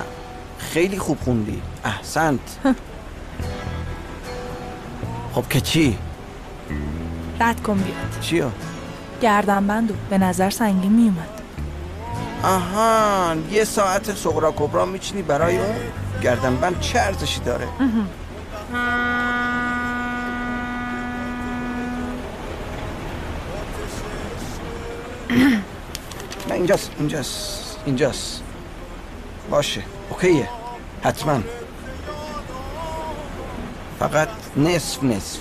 خیلی 0.58 0.98
خوب 0.98 1.18
خوندی. 1.20 1.62
احسنت. 1.84 2.40
خب 5.34 5.48
که 5.48 5.60
چی؟ 5.60 5.98
رد 7.40 7.62
کن 7.62 7.74
بیاد. 7.78 8.20
چیو؟ 8.20 8.48
گردن 9.20 9.66
بندو 9.66 9.94
به 10.10 10.18
نظر 10.18 10.50
سنگین 10.50 10.92
میومد 10.92 11.28
آها 12.42 13.34
یه 13.50 13.64
ساعت 13.64 14.14
سغرا 14.14 14.52
کبرا 14.52 14.86
میچینی 14.86 15.22
برای 15.22 15.58
اون؟ 15.58 15.76
گردن 16.22 16.56
بند 16.56 16.80
چه 16.80 16.98
ارزشی 16.98 17.40
داره؟ 17.40 17.68
نه 26.52 26.58
اینجاست 26.58 26.90
اینجاست 26.98 27.78
اینجاست. 27.86 28.42
باشه 29.50 29.82
اوکیه 30.10 30.48
حتما. 31.02 31.40
فقط 33.98 34.28
نصف 34.56 35.04
نصف. 35.04 35.40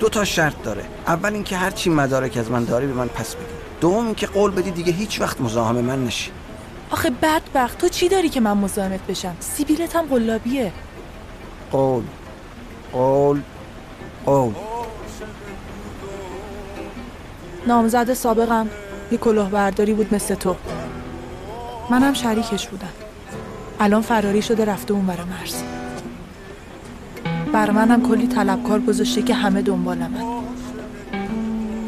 دو 0.00 0.08
تا 0.08 0.24
شرط 0.24 0.62
داره. 0.62 0.84
اول 1.06 1.32
اینکه 1.32 1.56
هر 1.56 1.70
چی 1.70 1.90
مدارک 1.90 2.36
از 2.36 2.50
من 2.50 2.64
داری 2.64 2.86
به 2.86 2.92
من 2.92 3.08
پس 3.08 3.34
بدی 3.34 3.44
دوم 3.80 4.06
اینکه 4.06 4.26
قول 4.26 4.50
بدی 4.50 4.70
دیگه 4.70 4.92
هیچ 4.92 5.20
وقت 5.20 5.40
مزاحم 5.40 5.76
من 5.76 6.04
نشی. 6.04 6.30
آخه 6.90 7.10
بدبخت 7.10 7.78
تو 7.78 7.88
چی 7.88 8.08
داری 8.08 8.28
که 8.28 8.40
من 8.40 8.56
مزاحمت 8.56 9.06
بشم؟ 9.06 9.36
سیبیلت 9.40 9.96
هم 9.96 10.06
قلابیه. 10.06 10.72
قول 11.72 12.04
قول 12.92 13.40
قول. 14.26 14.52
نامزد 17.66 18.14
سابقم. 18.14 18.68
یه 19.12 19.18
کلاهبرداری 19.18 19.94
بود 19.94 20.14
مثل 20.14 20.34
تو. 20.34 20.56
منم 21.90 22.14
شریکش 22.14 22.68
بودم. 22.68 22.88
الان 23.80 24.02
فراری 24.02 24.42
شده 24.42 24.64
رفته 24.64 24.94
اون 24.94 25.06
بر 25.06 25.18
مرز. 25.24 25.62
بر 27.52 27.70
منم 27.70 28.08
کلی 28.08 28.26
طلبکار 28.26 28.80
گذاشته 28.80 29.22
که 29.22 29.34
همه 29.34 29.62
دنبالمن 29.62 30.24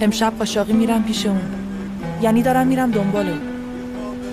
امشب 0.01 0.33
قاشاقی 0.39 0.73
میرم 0.73 1.03
پیش 1.03 1.27
اون. 1.27 1.41
یعنی 2.23 2.43
دارم 2.43 2.67
میرم 2.67 2.91
دنبال 2.91 3.29
اون. 3.29 3.41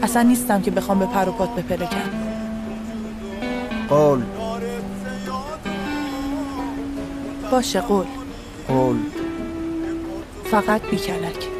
اصلا 0.03 0.21
نیستم 0.21 0.61
که 0.61 0.71
بخوام 0.71 0.99
به 0.99 1.05
پر 1.05 1.29
و 1.29 1.31
پات 1.31 1.55
بپلکم 1.55 2.09
قول. 3.89 4.21
باشه 7.51 7.81
قول. 7.81 8.05
قول. 8.67 8.97
فقط 10.51 10.81
بیکلک. 10.81 11.54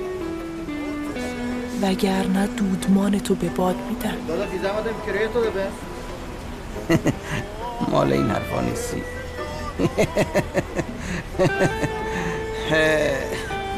وگرنه 1.86 2.48
دودمان 2.48 3.20
تو 3.20 3.36
به 3.36 3.50
باد 3.50 3.76
میدم 3.90 4.16
دادا 4.28 4.46
بی 4.46 4.58
زحمت 4.58 4.86
این 4.88 4.96
کریه 5.06 5.28
تو 5.28 5.40
ببین 5.40 5.72
مال 7.92 8.14
این 8.14 8.30
حرفا 8.30 8.62
نیستی. 8.62 9.04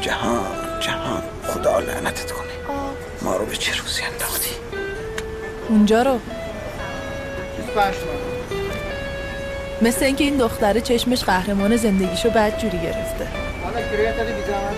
جهان 0.00 0.80
جهان 0.80 1.22
خدا 1.42 1.78
لعنتت 1.78 2.32
کنه. 2.32 2.48
ما 3.22 3.36
رو 3.36 3.46
به 3.46 3.56
چه 3.56 3.76
روزی 3.82 4.02
انداختی؟ 4.02 4.50
اونجا 5.68 6.02
رو. 6.02 6.18
25 7.56 7.94
تومن 7.94 8.18
مثل 9.82 10.04
اینکه 10.04 10.24
این 10.24 10.36
دختره 10.36 10.80
چشمش 10.80 11.24
قهرمان 11.24 11.76
زندگیشو 11.76 12.30
بد 12.30 12.58
جوری 12.58 12.78
گرفته. 12.78 13.28
حالا 13.64 13.80
زحمت 14.46 14.76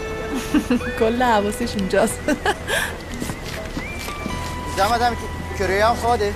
کل 1.01 1.22
حواسش 1.22 1.76
اونجاست. 1.76 2.18
زحمت 4.81 5.03
هم 5.03 5.16
کریه 5.59 5.87
هم 5.87 5.95
خواده 5.95 6.35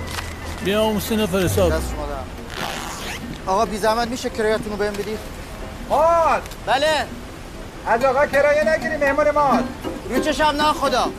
بیا 0.65 0.83
اون 0.83 1.01
سینه 1.01 1.27
فرستاد 1.27 1.73
دست 1.73 1.91
شما 1.91 2.07
دارم. 2.07 2.25
آقا 3.47 3.65
بی 3.65 3.79
زحمت 3.79 4.09
میشه 4.09 4.31
کریاتون 4.31 4.73
رو 4.73 4.77
بهم 4.77 4.93
بدید. 4.93 5.19
خاد 5.89 6.43
بله. 6.67 6.87
از 7.87 8.05
آقا 8.05 8.27
کرایه 8.27 8.75
نگیری 8.75 8.97
مهمون 8.97 9.31
ما 9.31 9.59
رو 10.11 10.21
چشم 10.21 10.45
نه 10.45 10.63
خدا. 10.73 11.11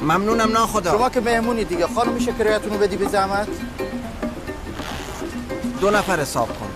ممنونم 0.00 0.58
نه 0.58 0.66
خدا. 0.66 0.90
شما 0.92 1.10
که 1.10 1.20
مهمونی 1.20 1.64
دیگه. 1.64 1.86
خانم 1.86 2.12
میشه 2.12 2.32
کرایتون 2.32 2.72
رو 2.72 2.78
بدی 2.78 2.96
به 2.96 3.08
زحمت؟ 3.08 3.48
دو 5.80 5.90
نفر 5.90 6.20
حساب 6.20 6.48
کن. 6.48 6.68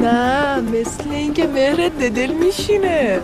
نه 0.00 0.60
مثل 0.60 1.10
اینکه 1.10 1.46
مهرت 1.46 1.92
به 1.92 2.10
دل 2.10 2.30
میشینه. 2.30 3.20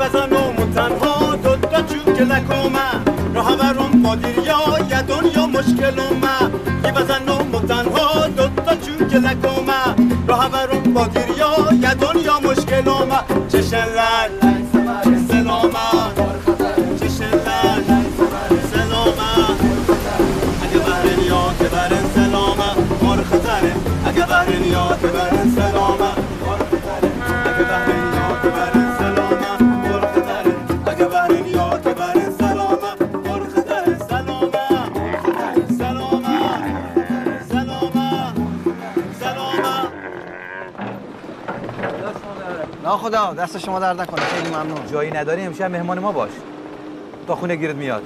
بزنم 0.00 0.72
تنها 0.74 1.36
دو 1.36 1.56
تا 1.56 1.82
چون 1.82 2.14
که 2.16 2.24
لکومه 2.24 2.88
راه 3.34 3.56
برم 3.56 4.02
با 4.02 4.14
دیریا 4.14 4.58
یه 4.90 5.02
دنیا 5.02 5.46
مشکلومه 5.46 6.38
یه 6.84 6.92
بزنم 6.92 7.66
تنها 7.68 8.28
دو 8.28 8.48
تا 8.48 8.76
چون 8.76 9.08
که 9.08 9.18
لکومه 9.18 9.94
راه 10.28 10.48
برم 10.48 10.94
با 10.94 11.06
دیریا 11.06 11.52
یه 11.82 11.94
دنیا 11.94 12.40
مشکلومه 12.40 13.18
چشلل 13.48 13.78
سلامه 13.78 14.57
خدا 43.08 43.34
دست 43.34 43.58
شما 43.58 43.80
درد 43.80 44.00
نکنه. 44.00 44.20
خیلی 44.20 44.48
ممنون. 44.48 44.86
جایی 44.92 45.10
نداری 45.10 45.42
امشب 45.42 45.70
مهمان 45.70 45.98
ما 45.98 46.12
باش. 46.12 46.30
تا 47.26 47.34
خونه 47.34 47.56
گیرت 47.56 47.74
میاد. 47.74 48.02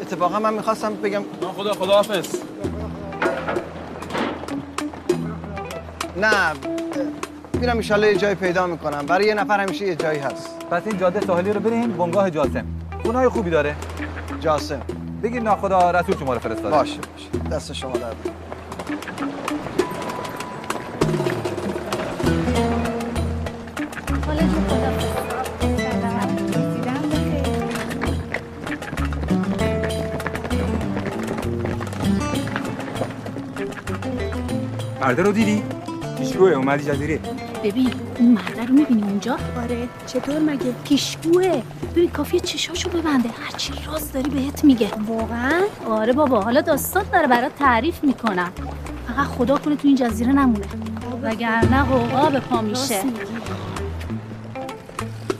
اتفاقا 0.00 0.38
من 0.38 0.54
می‌خواستم 0.54 0.94
بگم 0.94 1.22
خدا 1.56 1.72
خدا 1.72 1.94
حافظ 1.94 2.36
نه 6.16 6.52
میرم 7.60 7.76
ایشالله 7.76 8.06
یه 8.08 8.16
جای 8.16 8.34
پیدا 8.34 8.66
می‌کنم. 8.66 9.06
برای 9.06 9.26
یه 9.26 9.34
نفر 9.34 9.60
همیشه 9.60 9.86
یه 9.86 9.94
جایی 9.94 10.18
هست. 10.18 10.58
پس 10.70 10.82
این 10.86 10.98
جاده 10.98 11.20
ساحلی 11.20 11.52
رو 11.52 11.60
بریم 11.60 11.92
بنگاه 11.92 12.30
جاسم. 12.30 12.64
خونه‌های 13.02 13.28
خوبی 13.28 13.50
داره. 13.50 13.74
جاسم. 14.40 14.80
بگیر 15.22 15.42
ناخدا 15.42 15.90
رسول 15.90 16.16
شما 16.16 16.34
رو 16.34 16.40
فرستاده. 16.40 16.70
باشه 16.70 16.98
باشه. 17.14 17.56
دست 17.56 17.72
شما 17.72 17.92
درد 17.92 18.16
مرده 35.00 35.22
رو 35.22 35.32
دیدی؟ 35.32 35.62
پیشگوه 36.18 36.50
اومدی 36.50 36.84
جزیره. 36.84 37.18
ببین 37.64 37.90
اون 38.18 38.28
مرده 38.28 38.64
رو 38.66 38.74
می‌بینی 38.74 39.02
اونجا؟ 39.02 39.36
آره 39.62 39.88
چطور 40.06 40.38
مگه؟ 40.38 40.74
پیشگوه. 40.84 41.62
ببین 41.92 42.10
کافیه 42.10 42.40
چشاشو 42.40 42.90
ببنده. 42.90 43.28
هرچی 43.28 43.72
راست 43.86 44.14
داری 44.14 44.30
بهت 44.30 44.64
میگه. 44.64 44.90
واقعا؟ 45.06 45.62
آره 45.88 46.12
بابا 46.12 46.40
حالا 46.40 46.60
داستان 46.60 47.04
داره 47.12 47.26
برات 47.26 47.54
تعریف 47.58 48.04
می‌کنم. 48.04 48.52
فقط 49.08 49.26
خدا 49.26 49.58
کنه 49.58 49.76
تو 49.76 49.88
این 49.88 49.96
جزیره 49.96 50.32
نمونه. 50.32 50.66
وگرنه 51.22 51.82
قوقا 51.82 52.30
به 52.30 52.40
پا 52.40 52.60
میشه. 52.60 53.00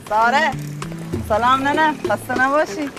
ساره 0.09 0.51
سلام 1.29 1.67
ننه 1.67 1.93
خسته 2.09 2.41
نباشی؟ 2.41 2.89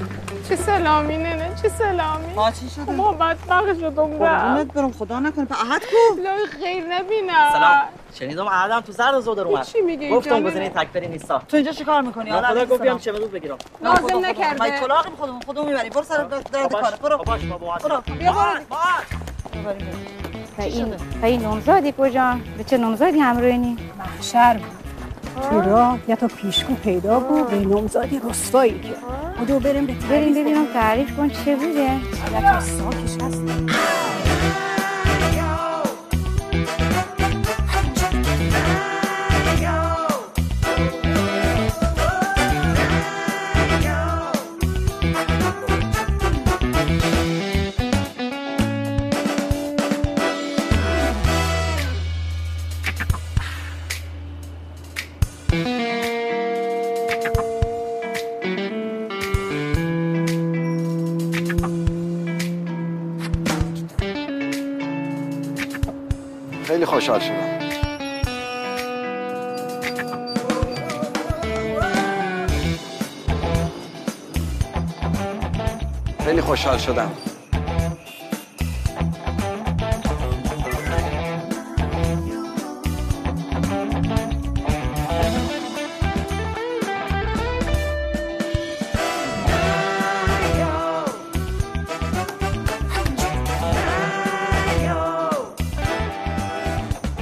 چه 0.49 0.57
سلامی 0.57 1.17
ننه؟ 1.17 1.51
چه 1.63 1.69
سلامی؟ 1.69 2.35
ما 2.37 2.51
چی 2.51 2.71
شده؟ 2.71 2.93
ما 2.93 3.13
بدبخت 3.13 3.81
شدم 3.81 4.07
قربونت 4.07 4.73
برم 4.73 4.93
خدا 4.93 5.21
نکنه. 5.21 5.45
به 5.45 5.55
احد 5.61 5.81
کو؟ 5.81 6.23
لای 6.23 6.47
خیر 6.47 6.85
نبینم. 6.87 7.51
سلام. 7.53 7.83
شنیدم 8.15 8.49
عدم 8.49 8.81
تو 8.81 8.93
زرد 8.93 9.21
زودر 9.21 9.43
اومد. 9.43 9.65
چی 9.65 9.81
میگی 9.81 10.05
اینجا 10.05 10.19
گفتم 10.19 10.35
ننه؟ 10.35 10.51
گزینه 10.51 10.69
تکبری 10.69 11.09
نیستا. 11.09 11.39
تو 11.39 11.57
اینجا 11.57 11.73
چیکار 11.73 12.03
می‌کنی 12.03 12.31
نه، 12.31 12.43
خدا 12.43 12.65
گفت 12.65 12.83
بیام 12.83 12.99
چمدون 12.99 13.29
بگیرم. 13.29 13.59
لازم 13.83 14.27
نکرده. 14.27 14.71
ما 14.71 14.71
کلاغیم 14.81 15.17
خودمون 15.17 15.41
خودمون 15.41 15.69
می‌بریم. 15.69 15.93
برو 15.93 16.03
سر 16.03 16.25
درد 16.25 16.73
کاره 16.73 16.97
برو. 16.97 17.19
برو. 17.19 18.01
بیا 18.19 18.33
برو. 18.33 18.61
و 20.59 20.63
این 20.63 20.95
این 21.23 21.41
نمزادی 21.41 21.95
کجا؟ 21.99 22.37
به 22.59 22.65
چه 22.65 22.79
نمزادی 22.79 23.19
همراهینی؟ 23.19 23.77
محشر. 23.99 24.55
بود 24.55 24.80
تو 25.51 25.61
راه 25.61 25.99
یه 26.09 26.16
تا 26.16 26.28
پیشگو 26.28 26.74
پیدا 26.74 27.20
بود؟ 27.20 27.51
به 27.51 27.57
نامزادی 27.57 28.20
رسوایی 28.31 28.81
که. 28.81 28.95
بودو 29.39 29.61
بریم 29.61 29.87
به 29.87 29.93
بریم. 29.93 30.35
ببینم 30.35 30.66
تعریف 30.74 31.16
کن 31.16 31.28
چه 31.28 31.57
بوده؟ 31.57 31.81
یه 32.33 32.53
تا 32.53 32.61
ساکش 32.61 33.22
هست. 33.22 33.43
خوشحال 67.01 67.20
شدم. 67.20 67.59
خیلی 76.24 76.40
خوشحال 76.40 76.78
شدم. 76.78 77.30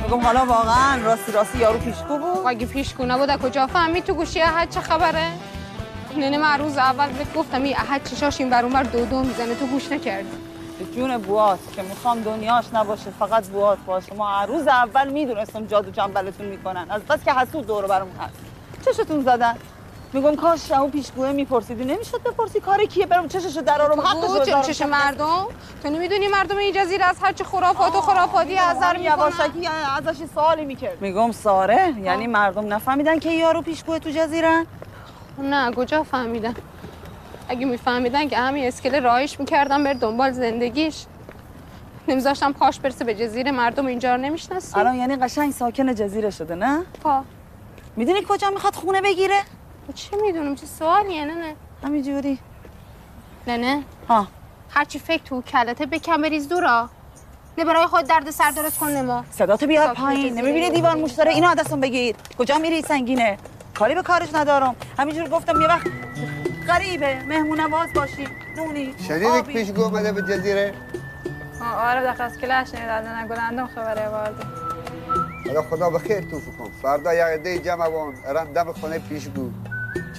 میگم 0.08 0.20
حالا 0.20 0.46
واقعا 0.46 1.02
راستی 1.04 1.32
راستی 1.32 1.58
یارو 1.58 1.78
پیشگو 1.78 2.18
بود؟ 2.18 2.46
اگه 2.46 2.66
پیشگو 2.66 3.06
نبود 3.06 3.36
کجا 3.36 3.66
فهمید 3.66 4.04
تو 4.04 4.14
گوشی 4.14 4.40
احد 4.40 4.70
چه 4.70 4.80
خبره؟ 4.80 5.32
ننه 6.16 6.38
من 6.38 6.58
روز 6.58 6.76
اول 6.76 7.08
بهت 7.08 7.34
گفتم 7.34 7.62
این 7.62 7.76
احد 7.76 8.04
چشاش 8.04 8.40
این 8.40 8.50
برون 8.50 8.72
بر 8.72 8.82
دو 8.82 9.04
دو 9.04 9.22
می‌زنه 9.22 9.54
تو 9.54 9.66
گوش 9.66 9.92
نکردی. 9.92 10.28
به 10.78 10.84
جون 10.96 11.18
بوات 11.18 11.58
که 11.76 11.82
می‌خوام 11.82 12.20
دنیاش 12.20 12.64
نباشه 12.72 13.10
فقط 13.18 13.46
بوات 13.46 13.78
باشه. 13.86 14.14
ما 14.14 14.44
روز 14.44 14.66
اول 14.66 15.08
می‌دونستم 15.08 15.66
جادو 15.66 15.90
جنبلتون 15.90 16.46
می‌کنن. 16.46 16.86
از 16.90 17.02
بس 17.02 17.24
که 17.24 17.32
حسود 17.32 17.66
دور 17.66 17.84
و 17.84 17.88
برم 17.88 18.08
هست. 18.20 18.38
چشتون 18.86 19.22
زدن؟ 19.22 19.54
میگم 20.12 20.36
کاش 20.36 20.72
اون 20.72 20.90
پیشگوه 20.90 21.32
میپرسیدی. 21.32 21.84
نمی‌شد 21.84 22.22
بپرسی 22.22 22.60
کار 22.60 22.84
کیه؟ 22.84 23.06
برم 23.06 23.28
چششو 23.28 23.60
درارم 23.60 23.96
بود 23.96 24.44
بذارم 24.44 24.62
چش 24.62 24.82
مردم. 24.82 25.46
تو 25.82 25.88
نمی‌دونی 25.88 26.28
مردم 26.28 26.56
این 26.56 26.74
جزیره 26.74 27.04
از 27.04 27.16
هر 27.22 27.32
چه 27.32 27.44
خرافات 27.44 27.94
و 27.94 28.00
خرافاتی 28.00 28.54
هزار 28.54 28.96
می‌کنن. 28.96 29.18
یواشکی 29.18 29.68
ازش 29.96 30.24
سوالی 30.34 30.64
می‌کرد. 30.64 31.00
میگم 31.00 31.32
ساره 31.32 31.94
یعنی 32.02 32.26
مردم 32.26 32.74
نفهمیدن 32.74 33.18
که 33.18 33.30
یارو 33.30 33.62
پیشگوه 33.62 33.98
تو 33.98 34.10
جزیره؟ 34.10 34.66
نه 35.38 35.72
کجا 35.72 36.02
فهمیدن؟ 36.02 36.54
اگه 37.48 37.66
میفهمیدن 37.66 38.28
که 38.28 38.38
همین 38.38 38.64
اسکله 38.64 39.00
راهش 39.00 39.40
می‌کردن 39.40 39.84
بر 39.84 39.92
دنبال 39.92 40.32
زندگیش. 40.32 41.04
نمیذاشتم 42.08 42.52
پاش 42.52 42.80
برسه 42.80 43.04
به 43.04 43.14
جزیره 43.14 43.50
مردم 43.50 43.86
اینجا 43.86 44.14
رو 44.14 44.20
نمی‌شناسی 44.20 44.80
الان 44.80 44.94
یعنی 44.94 45.16
قشنگ 45.16 45.52
ساکن 45.52 45.94
جزیره 45.94 46.30
شده 46.30 46.54
نه؟ 46.54 46.82
پا 47.02 47.24
می‌دونی 47.96 48.20
کجا 48.28 48.50
می‌خواد 48.50 48.74
خونه 48.74 49.00
بگیره؟ 49.00 49.40
چه 49.92 50.16
می‌دونم؟ 50.16 50.54
چه 50.54 50.66
سوالیه 50.66 51.24
نه 51.24 51.34
نه 51.34 51.54
همینجوری. 51.84 52.38
نه 53.46 53.56
نه 53.56 53.82
ها 54.08 54.26
هرچی 54.70 54.98
فکر 54.98 55.22
تو 55.22 55.42
کلته 55.42 55.86
بکن 55.86 56.22
بریز 56.22 56.48
دورا. 56.48 56.88
نه 57.58 57.64
برای 57.64 57.86
خود 57.86 58.06
درد 58.06 58.30
سر 58.30 58.50
درست 58.50 58.78
کن 58.78 58.90
نما. 58.90 59.24
صداتو 59.30 59.66
بیار 59.66 59.86
ساکن 59.86 60.00
پایین. 60.00 60.28
جزیره. 60.28 60.42
نمی‌بینی 60.42 60.70
دیوار 60.70 60.94
موش 60.94 61.12
داره؟ 61.12 61.30
اینو 61.30 61.54
دستم 61.54 61.80
بگیر 61.80 62.16
کجا 62.38 62.58
میری 62.58 62.82
سنگینه؟ 62.82 63.38
کاری 63.78 63.94
به 63.94 64.02
کارش 64.02 64.34
ندارم. 64.34 64.76
همینجور 64.98 65.28
گفتم 65.28 65.60
یه 65.60 65.68
وقت 65.68 65.86
غریبه. 66.68 67.22
مهمون 67.28 67.60
نواز 67.60 67.88
باشی. 67.94 68.28
نونی. 68.56 68.94
شنیدی 69.08 69.26
آبی. 69.26 69.52
پیشگو 69.52 69.82
اومده 69.82 70.12
به 70.12 70.22
جزیره؟ 70.22 70.74
آره 71.76 72.00
دقیقه 72.00 72.24
از 72.24 72.38
کلش 72.38 72.74
نمی‌دادن 72.74 73.26
گلندم 73.28 73.66
خبره 73.66 74.08
آورده 74.08 74.44
حالا 75.46 75.62
خدا 75.62 75.90
به 75.90 75.98
خیر 75.98 76.20
توفو 76.20 76.52
کن. 76.52 76.70
فردا 76.82 77.14
یک 77.14 77.20
عده 77.20 77.58
جمع 77.58 77.84
ارم 78.26 78.52
دم 78.52 78.72
خونه 78.72 78.98
پیش 78.98 79.28
گو. 79.28 79.50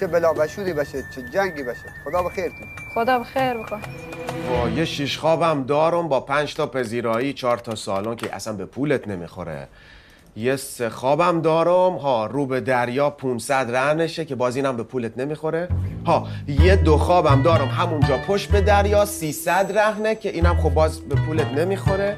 چه 0.00 0.06
بلا 0.06 0.32
بشودی 0.32 0.72
بشه 0.72 1.04
چه 1.14 1.22
جنگی 1.22 1.62
بشه. 1.62 1.94
خدا 2.04 2.22
به 2.22 2.28
خیر 2.30 2.48
تو. 2.48 2.64
خدا 2.94 3.18
به 3.18 3.24
خیر 3.24 3.54
بکن 3.54 3.80
با 4.50 4.68
یه 4.68 4.84
شیش 4.84 5.18
خوابم 5.18 5.62
دارم 5.62 6.08
با 6.08 6.20
پنج 6.20 6.54
تا 6.54 6.66
پذیرایی 6.66 7.32
چهار 7.32 7.58
تا 7.58 7.74
سالن 7.74 8.16
که 8.16 8.34
اصلا 8.34 8.52
به 8.52 8.66
پولت 8.66 9.08
نمی‌خوره. 9.08 9.68
یه 10.36 10.56
سه 10.56 10.90
خوابم 10.90 11.40
دارم 11.40 11.96
ها 11.96 12.26
رو 12.26 12.46
به 12.46 12.60
دریا 12.60 13.10
500 13.10 13.76
رهنشه 13.76 14.24
که 14.24 14.34
باز 14.34 14.56
اینم 14.56 14.76
به 14.76 14.82
پولت 14.82 15.18
نمی‌خوره. 15.18 15.68
ها 16.06 16.28
یه 16.48 16.76
دو 16.76 16.96
خوابم 16.96 17.42
دارم 17.42 17.68
همونجا 17.68 18.18
پشت 18.18 18.50
به 18.50 18.60
دریا 18.60 19.04
300 19.04 19.78
رهنه 19.78 20.14
که 20.14 20.28
اینم 20.28 20.56
خب 20.56 20.70
باز 20.70 21.00
به 21.00 21.14
پولت 21.14 21.46
نمی‌خوره. 21.46 22.16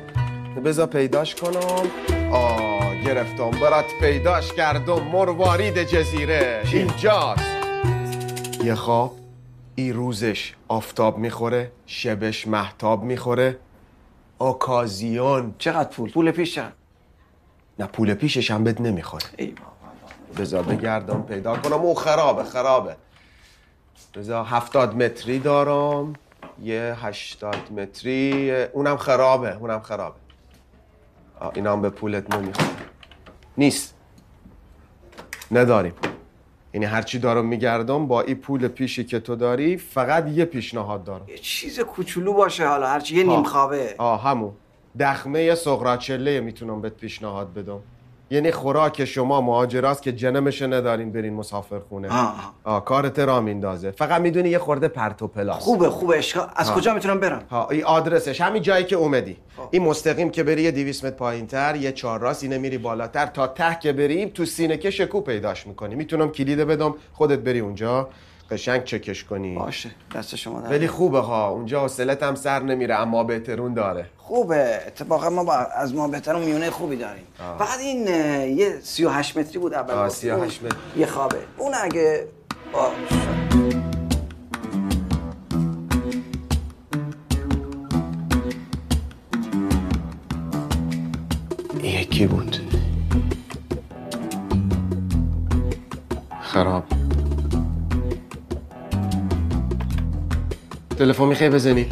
بذار 0.64 0.87
پیداش 0.87 1.35
کنم. 1.35 1.87
آه 2.33 3.03
گرفتم 3.07 3.51
برات 3.51 3.85
پیداش 4.01 4.53
کردم 4.53 5.03
مروارید 5.12 5.83
جزیره. 5.83 6.62
اینجاست. 6.72 7.62
یه 8.65 8.75
خواب 8.75 9.19
ای 9.75 9.93
روزش 9.93 10.55
آفتاب 10.69 11.19
می‌خوره 11.19 11.73
شبش 11.87 12.47
محتاب 12.47 13.03
می‌خوره. 13.03 13.59
آکازیون. 14.39 15.55
چقدر 15.59 15.89
پول؟ 15.89 16.11
پول 16.11 16.31
پیش 16.31 16.55
چقدر 16.55 16.73
نه 17.79 17.87
پول 17.87 18.15
پیشش 18.15 18.51
هم 18.51 18.65
بد 18.65 18.83
نمی‌خوره. 18.83 19.25
بذار 20.39 20.63
بگردم 20.63 21.23
پیدا 21.23 21.57
کنم. 21.57 21.73
او 21.73 21.95
خرابه 21.95 22.45
خرابه. 22.45 22.97
بذار 24.15 24.45
هفتاد 24.45 24.97
متری 25.03 25.39
دارم. 25.39 26.13
یه 26.63 26.97
هشتاد 27.03 27.73
متری. 27.73 28.53
اونم 28.65 28.97
خرابه 28.97 29.57
اونم 29.57 29.81
خرابه. 29.81 30.17
اینا 31.55 31.73
هم 31.73 31.83
به 31.83 31.91
پولت 31.91 32.35
نمی‌خوره. 32.35 32.69
نیست. 33.59 33.95
نداریم. 35.51 35.93
یعنی 36.75 36.87
هرچی 36.87 37.18
دارم 37.18 37.47
میگردم 37.47 38.07
با 38.07 38.20
این 38.20 38.37
پول 38.37 38.68
پیشی 38.68 39.05
که 39.05 39.20
تو 39.20 39.37
داری 39.37 39.77
فقط 39.77 40.29
یه 40.29 40.45
پیشنهاد 40.45 41.05
دارم. 41.05 41.29
یه 41.29 41.39
چیز 41.39 41.81
کوچولو 41.81 42.33
باشه 42.33 42.66
حالا 42.68 42.87
هرچی 42.87 43.16
یه 43.16 43.25
نیم 43.25 43.43
خوابه. 43.43 43.95
آه 43.99 44.23
همون. 44.23 44.53
دخمه 45.01 45.55
سقراچله 45.55 46.41
می‌تونم 46.41 46.81
بهت 46.81 46.93
پیشنهاد 46.97 47.55
بدم. 47.55 47.81
یعنی 48.33 48.51
خوراک 48.51 49.05
شما 49.05 49.41
مهاجراست 49.41 50.03
که 50.03 50.12
جنمش 50.12 50.62
ندارین 50.62 51.12
برین 51.12 51.35
مسافر 51.35 51.78
خونه 51.78 52.09
آه. 52.12 52.55
آه 52.64 52.85
کارت 52.85 53.18
را 53.18 53.41
میندازه. 53.41 53.91
فقط 53.91 54.20
می‌دونی 54.20 54.49
یه 54.49 54.59
خورده 54.59 54.89
پرت 54.89 55.22
و 55.22 55.28
پلاس. 55.28 55.62
خوبه 55.62 55.91
خوبه. 55.91 56.18
اشکال 56.18 56.49
از 56.57 56.68
آه. 56.70 56.76
کجا 56.76 56.95
می‌تونم 56.95 57.20
برم؟ 57.20 57.43
ها 57.51 57.68
این 57.68 57.85
آدرسش. 57.85 58.41
همین 58.41 58.62
جایی 58.62 58.85
که 58.85 58.97
اومدی. 58.97 59.37
این 59.70 59.83
مستقیم 59.83 60.30
که 60.30 60.43
بری 60.43 60.62
یه 60.62 60.70
200 60.70 61.05
متر 61.05 61.16
پایینتر 61.16 61.76
یه 61.76 61.93
چهار 61.93 62.20
راست 62.20 62.43
اینه 62.43 62.59
میری 62.59 62.78
بالاتر. 62.78 63.26
تا 63.26 63.47
ته 63.47 63.78
که 63.80 63.93
بریم 63.93 64.28
تو 64.28 64.45
سینه 64.45 64.76
که 64.76 64.91
شکو 64.91 65.20
پیداش 65.20 65.66
می‌کنی. 65.66 65.95
می‌تونم 65.95 66.30
کلید 66.30 66.59
بدم 66.59 66.95
خودت 67.12 67.39
بری 67.39 67.61
اونجا. 67.61 68.09
قشنگ 68.53 68.85
چکش 68.85 69.25
کنی. 69.25 69.55
باشه 69.55 69.91
دست 70.15 70.37
شما 70.37 70.61
در 70.61 70.71
ولی 70.71 70.89
خوبه 70.89 71.21
ها 71.21 71.49
اونجا 71.49 71.81
حوصلت 71.81 72.23
هم 72.23 72.35
سر 72.35 72.63
نمیره 72.63 72.95
اما 72.95 73.25
بهترون 73.25 73.75
داره. 73.75 74.07
خوبه 74.17 74.81
اتفاقا 74.87 75.31
ما 75.31 75.45
با 75.45 75.53
از 75.55 75.95
ما 75.95 76.09
بهتر 76.09 76.37
اون 76.37 76.45
میونه 76.45 76.71
خوبی 76.71 76.97
داریم. 76.97 77.25
آه. 77.41 77.59
فقط 77.59 77.79
این 77.81 78.07
یه 78.57 78.81
38 78.83 79.37
متری 79.37 79.59
بود 79.59 79.75
اول 79.75 79.95
آه، 79.95 80.07
گفتی. 80.09 80.21
38 80.21 80.63
متر. 80.63 80.77
یه 80.97 81.07
خوابه. 81.07 81.39
اون 81.59 81.73
اگه 81.83 82.27
باشه 82.73 83.33
یکی 91.83 92.27
بود. 92.27 92.57
خراب. 96.43 97.02
تلفن 100.99 101.24
می‌خوای 101.24 101.51
بزنی؟ 101.51 101.86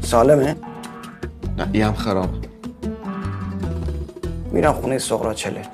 سالمه. 0.00 0.56
نه 1.58 1.68
این 1.72 1.82
هم 1.82 1.94
خراب 1.94 2.30
میرم 4.52 4.72
خونه 4.72 4.98
سقراچله 4.98 5.62
خراب 5.62 5.73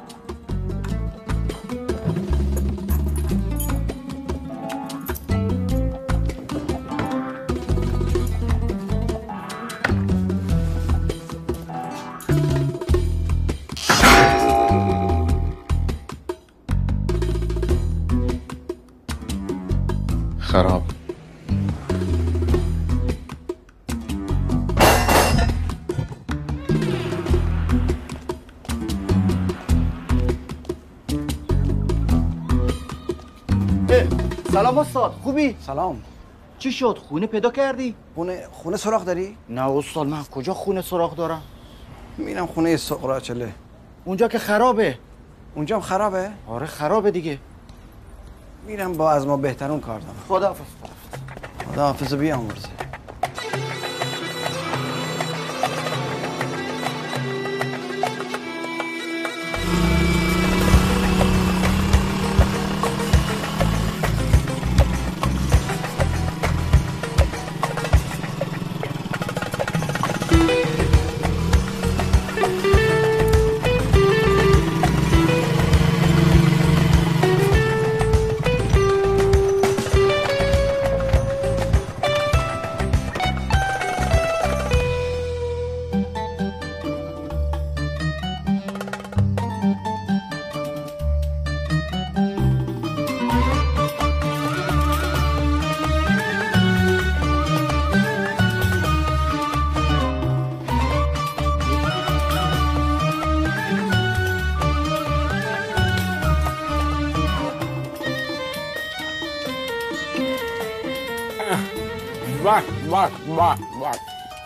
سلام 34.71 34.87
استاد 34.87 35.13
خوبی؟ 35.23 35.57
سلام. 35.67 36.03
چی 36.59 36.73
شد؟ 36.73 36.99
خونه 37.09 37.27
پیدا 37.27 37.51
کردی؟ 37.51 37.95
خونه 38.15 38.49
خونه 38.53 38.77
سراغ 38.77 39.05
داری؟ 39.05 39.37
نه 39.49 39.71
استاد 39.71 40.07
من 40.07 40.25
کجا 40.25 40.55
خونه 40.55 40.83
سراغ 40.83 41.15
دارم؟ 41.15 41.43
میرم 42.19 42.47
خونه 42.47 42.77
سقراچله 42.77 43.53
اونجا 44.05 44.29
که 44.29 44.39
خرابه. 44.39 44.99
اونجا 45.55 45.77
هم 45.77 45.83
خرابه؟ 45.83 46.31
آره 46.49 46.67
خرابه 46.67 47.11
دیگه. 47.11 47.39
میرم 48.67 48.93
با 48.93 49.11
از 49.11 49.27
ما 49.27 49.37
بهترون 49.37 49.81
کار 49.81 50.01
دارم. 50.01 50.15
خداحافظ. 50.29 50.65
خدا 51.73 51.87
حافظ 51.87 52.15
بیامرزه. 52.15 52.69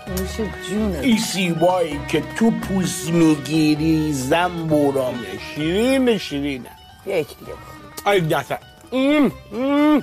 نوش 0.08 0.40
جونه 0.68 0.98
این 0.98 1.18
سیبایی 1.18 2.00
که 2.08 2.22
تو 2.38 2.50
پوست 2.50 3.10
می‌گیری 3.10 4.12
زنبورامه 4.12 5.38
شیرین 5.54 6.18
شیرینه 6.18 6.70
یک 7.06 7.28
دیگه 7.38 7.52
ای 8.06 8.20
دست. 8.20 8.52
ام، 8.92 9.32
ام. 9.54 10.02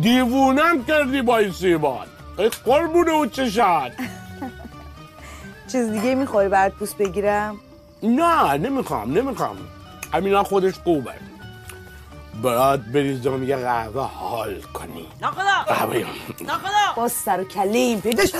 دیوونم 0.00 0.84
کردی 0.84 1.22
با 1.22 1.38
این 1.38 1.52
سیبان. 1.52 2.06
ای 2.38 2.48
قربونه 2.48 3.12
و 3.12 3.26
چشاد 3.26 3.92
چیز 5.72 5.90
دیگه 5.90 6.14
می‌خوری 6.14 6.48
برات 6.48 6.72
پوست 6.72 6.98
بگیرم؟ 6.98 7.56
نه 8.02 8.56
نمی‌خوام 8.56 9.18
نمی‌خوام. 9.18 9.56
همینا 10.12 10.42
خودش 10.44 10.74
خوبه. 10.84 11.12
برات 12.42 12.80
بریزم 12.80 13.42
یه 13.42 13.56
قهوه 13.56 14.02
حال 14.06 14.60
کنی. 14.62 15.08
ناخدا! 15.20 15.62
قهوه 15.66 16.06
ناخدا! 16.40 16.92
با 16.96 17.08
سر 17.08 17.40
و 17.40 17.44
کله 17.44 17.78
این 17.78 18.00
پیداش. 18.00 18.34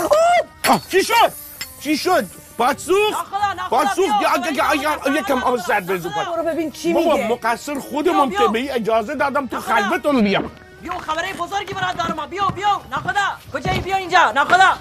آه، 0.69 0.81
چی 0.91 1.05
شد؟ 1.05 1.33
چی 1.81 1.97
شد؟ 1.97 2.25
باد 2.59 2.79
سوخت؟ 2.79 3.13
ناخدا، 3.13 3.53
ناخدا، 3.53 3.69
باد 3.77 3.87
سوخت؟ 3.87 4.23
یا- 4.23 4.53
یا- 4.53 4.75
یا- 4.83 5.19
یکم 5.21 5.43
آب 5.43 5.57
سرد 5.61 5.87
بریز 5.87 6.07
برو. 6.07 6.43
ببین 6.47 6.71
چی 6.71 6.93
بابا 6.93 7.13
میگه. 7.13 7.29
مقصر 7.29 7.79
خودمون 7.79 8.31
که. 8.31 8.49
به 8.53 8.59
این 8.59 8.73
اجازه 8.73 9.15
دادم 9.15 9.47
تو 9.47 9.61
خلوتون 9.61 10.23
بیام. 10.25 10.51
بیا 10.83 10.99
خبره 10.99 11.33
بزرگی 11.33 11.75
برات 11.75 11.97
دارم. 11.97 12.27
بیا 12.31 12.47
بیا. 12.49 12.81
نخدا 12.93 13.21
کجایی؟ 13.53 13.81
بیا 13.81 13.97
اینجا. 13.97 14.33
نخدا 14.33 14.73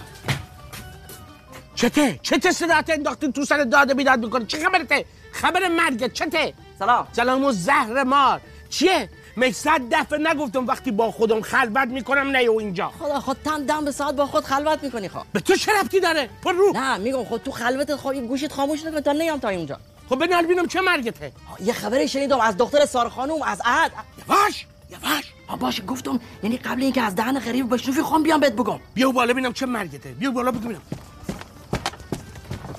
چته؟ 1.75 2.19
چته 2.23 2.51
صدات 2.51 2.89
انداختی 2.89 3.31
تو 3.31 3.45
سر 3.45 3.63
داده 3.63 3.93
بیداد 3.93 4.19
می‌کنه 4.19 4.45
چه 4.45 4.65
خبرته؟ 4.65 5.05
خبر 5.33 5.67
مرگت 5.67 6.13
چته؟ 6.13 6.53
سلام. 6.79 7.07
سلام 7.11 7.43
و 7.43 7.51
زهر 7.51 8.03
مار. 8.03 8.41
چیه؟ 8.71 9.09
مگه 9.37 9.53
صد 9.53 9.81
دفعه 9.91 10.19
نگفتم 10.19 10.67
وقتی 10.67 10.91
با 10.91 11.11
خودم 11.11 11.41
خلوت 11.41 11.87
می‌کنم 11.87 12.35
نیو 12.35 12.51
اینجا. 12.53 12.91
خدا 12.99 13.19
خود 13.19 13.37
تن 13.45 13.65
دم 13.65 13.85
به 13.85 13.91
ساعت 13.91 14.15
با 14.15 14.25
خود 14.25 14.43
خلوت 14.43 14.83
می‌کنی 14.83 15.09
خب. 15.09 15.23
به 15.33 15.39
تو 15.39 15.55
چه 15.55 15.71
ربطی 15.79 15.99
داره؟ 15.99 16.29
پر 16.43 16.51
رو. 16.51 16.71
نه 16.73 16.97
میگم 16.97 17.23
خود 17.23 17.43
تو 17.43 17.51
خلوت 17.51 17.95
خب 17.95 18.13
گوشت 18.13 18.51
خاموش 18.51 18.85
نکن 18.85 19.01
تا 19.01 19.11
نیام 19.11 19.39
تا 19.39 19.47
اینجا. 19.49 19.77
خب 20.09 20.15
بنال 20.15 20.45
بینم 20.45 20.67
چه 20.67 20.81
مرگته. 20.81 21.31
یه 21.65 21.73
خبری 21.73 22.07
شنیدم 22.07 22.39
از 22.39 22.57
دختر 22.57 22.85
سار 22.85 23.09
خانوم 23.09 23.41
از 23.41 23.61
عهد. 23.65 23.91
یواش 24.29 24.65
یواش 24.89 25.33
ها 25.47 25.55
باشه 25.55 25.83
گفتم 25.83 26.19
یعنی 26.43 26.57
قبل 26.57 26.81
اینکه 26.81 27.01
از 27.01 27.15
دهن 27.15 27.39
غریب 27.39 27.73
بشنوی 27.73 28.01
خوام 28.01 28.23
بیام 28.23 28.39
بهت 28.39 28.53
بگم. 28.53 28.79
بیا 28.93 29.11
بالا 29.11 29.33
ببینم 29.33 29.53
چه 29.53 29.65
مرگته. 29.65 30.09
بیا 30.09 30.31
بالا 30.31 30.51
ببینم. 30.51 30.81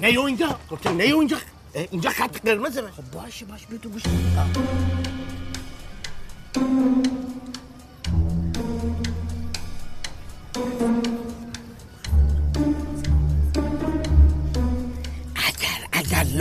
نیو 0.00 0.20
اینجا؟ 0.20 0.58
گفتم 0.70 0.96
نیو 0.96 1.18
اینجا. 1.18 1.36
اینجا 1.90 2.10
خط 2.10 2.40
قرمزه. 2.46 2.82
خب 2.82 3.20
باشه 3.20 3.44
باشه 3.44 3.66
بیا 3.66 3.78
تو 3.78 3.88
گوش 3.88 4.02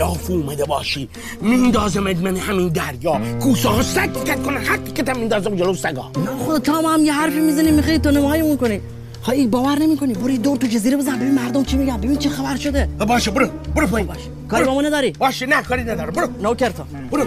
لاف 0.02 0.30
اومده 0.30 0.64
باشی. 0.64 1.08
میندازمت 1.40 2.16
من 2.16 2.36
همین 2.36 2.68
دریا. 2.68 3.20
کوسه 3.40 3.68
ها 3.68 3.82
سگ 3.82 4.12
تیکت 4.12 4.42
کنه 4.42 4.60
هر 4.60 4.76
تیکت 4.76 5.08
هم 5.08 5.18
میندازم 5.18 5.56
جلو 5.56 5.74
سگا. 5.74 6.10
نه 6.16 6.44
خدا 6.46 6.58
تا 6.58 6.80
ما 6.80 6.94
هم 6.94 7.04
یه 7.04 7.12
حرفی 7.12 7.40
می‌زنی 7.40 7.70
می‌خوای 7.70 7.98
تو 7.98 8.10
نمایمون 8.10 8.56
کنی. 8.56 8.80
خواهی 9.22 9.46
باور 9.46 9.78
نمی‌کنی. 9.78 10.14
برو 10.14 10.30
یه 10.30 10.38
دور 10.38 10.56
تو 10.56 10.66
جزیره 10.66 10.96
بزن. 10.96 11.16
ببین 11.18 11.34
مردم 11.34 11.64
چی 11.64 11.76
میگن. 11.76 11.96
ببین 11.96 12.16
چه 12.16 12.28
خبر 12.28 12.56
شده. 12.56 12.86
باشه 12.86 13.30
برو. 13.30 13.46
برو 13.74 13.86
پایین. 13.86 14.08
باشه. 14.08 14.20
کاری 14.48 14.64
با 14.64 14.74
ما 14.74 14.82
نداری؟ 14.82 15.10
باشه 15.10 15.46
نه 15.46 15.62
کاری 15.62 15.82
نداره 15.82 16.10
برو. 16.10 16.28
نوکر 16.42 16.70
تو 16.70 16.82
برو. 17.10 17.26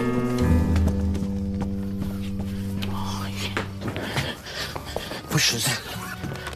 پشت 5.30 5.58
زن 5.58 5.72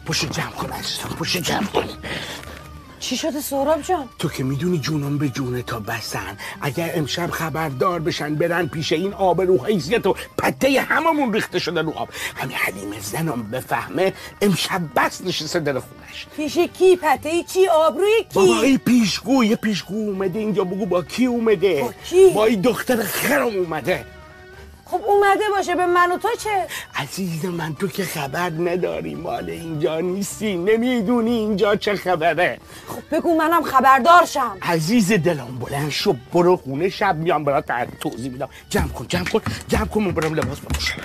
پشت 0.05 0.31
جمع 0.31 0.49
کن 0.49 0.69
عزیزم 0.71 1.15
پشت 1.19 1.37
جمع 1.37 1.65
کن 1.65 1.83
چی 3.11 3.17
شده 3.17 3.41
سهراب 3.41 3.81
جان؟ 3.81 4.09
تو 4.19 4.29
که 4.29 4.43
می‌دونی 4.43 4.79
جونم 4.79 5.17
به 5.17 5.29
جون 5.29 5.61
تا 5.61 5.79
بسن 5.79 6.37
اگر 6.61 6.91
امشب 6.95 7.29
خبردار 7.29 7.99
بشن 7.99 8.35
برن 8.35 8.67
پیش 8.67 8.91
این 8.91 9.13
آب 9.13 9.41
رو 9.41 9.65
حیثیت 9.65 10.07
و 10.07 10.15
پته 10.37 10.81
هممون 10.81 11.33
ریخته 11.33 11.59
شده 11.59 11.81
رو 11.81 11.91
آب. 11.91 12.09
همین 12.35 12.57
حلیم 12.57 12.99
زنم 13.01 13.43
بفهمه 13.43 14.13
امشب 14.41 14.81
بس 14.95 15.21
نشسته 15.21 15.59
دل 15.59 15.79
خونش. 15.79 16.27
پیش 16.35 16.57
کی؟ 16.57 16.95
پته 16.95 17.43
چی؟ 17.43 17.67
آبروی 17.67 18.23
کی؟ 18.29 18.39
بابا 18.39 18.61
این 18.61 18.77
پیشگو 18.77 19.43
یه 19.43 19.55
پیشگو 19.55 20.09
اومده 20.09 20.39
اینجا 20.39 20.63
بگو 20.63 20.85
با 20.85 21.01
کی 21.03 21.25
اومده؟ 21.25 21.81
با 21.81 21.93
کی؟ 22.09 22.29
با 22.29 22.45
این 22.45 22.61
دختر 22.61 23.03
خرم 23.03 23.47
اومده. 23.47 24.05
خب 24.91 25.01
اومده 25.07 25.43
باشه 25.57 25.75
به 25.75 25.85
من 25.85 26.11
و 26.11 26.17
تو 26.17 26.27
چه 26.39 26.67
عزیز 26.95 27.45
من 27.45 27.75
تو 27.75 27.87
که 27.87 28.03
خبر 28.03 28.49
نداری 28.49 29.15
مال 29.15 29.49
اینجا 29.49 29.99
نیستی 29.99 30.55
نمی‌دونی 30.55 31.31
اینجا 31.31 31.75
چه 31.75 31.95
خبره 31.95 32.57
خب 32.87 33.15
بگو 33.15 33.37
منم 33.37 33.63
خبردار 33.63 34.25
شم 34.25 34.57
عزیز 34.61 35.11
دلم 35.11 35.59
بلند 35.59 35.89
شو 35.89 36.15
برو 36.33 36.57
خونه 36.57 36.89
شب 36.89 37.15
میام 37.15 37.43
برات 37.43 37.65
توضیح 37.99 38.31
میدم 38.31 38.49
جمع 38.69 38.87
کن 38.87 39.05
جمع 39.07 39.23
کن 39.23 39.41
جمع 39.67 39.85
کن 39.85 40.01
من 40.03 40.11
برم 40.11 40.33
لباس 40.33 40.59
بپوشم 40.59 41.01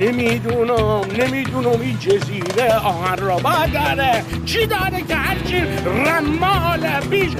نمی‌دونم 0.00 1.00
نمی‌دونم 1.18 1.80
این 1.80 1.98
جزیره 1.98 2.74
آهن 2.84 3.16
را. 3.16 3.40
داره 3.72 4.24
چی 4.46 4.66
داره 4.66 5.02
که 5.08 5.14
هرچی 5.14 5.62
رمال 6.06 7.00
بیش 7.10 7.30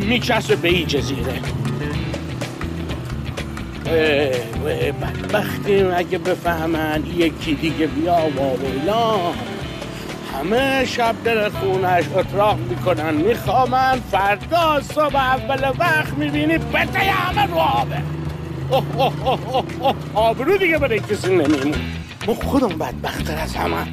میچسبه 0.00 0.56
به 0.56 0.68
این 0.68 0.86
جزیره. 0.86 1.40
بدبختی 5.00 5.82
اگه 5.82 6.18
بفهمن 6.18 7.02
یکی 7.16 7.54
دیگه 7.54 7.86
بیا 7.86 8.18
واویلا 8.36 9.16
همه 10.34 10.84
شب 10.84 11.14
در 11.24 11.48
خونش 11.48 12.04
اتراق 12.16 12.58
می‌کنن 12.58 13.14
میخوامن 13.14 14.00
فردا 14.10 14.80
صبح 14.94 15.16
اول 15.16 15.72
وقت 15.78 16.12
می‌بینی 16.12 16.58
بته 16.58 16.98
همه 16.98 17.46
رو 17.46 17.54
آبه 17.54 18.19
آبرو 20.14 20.58
دیگه 20.58 20.78
برای 20.78 21.00
کسی 21.00 21.28
نمیمون 21.36 21.74
ما 22.26 22.34
خودم 22.34 22.68
بدبختتر 22.68 23.38
از 23.38 23.56
همه. 23.56 23.86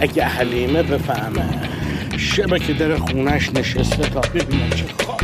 اگه 0.00 0.24
حلیمه 0.24 0.82
بفهمه 0.82 1.70
شبه 2.16 2.58
که 2.58 2.72
در 2.72 2.96
خونش 2.96 3.50
نشسته 3.54 4.08
تا 4.08 4.20
ببینه 4.20 4.70
چه 4.70 4.84
خواب 5.04 5.20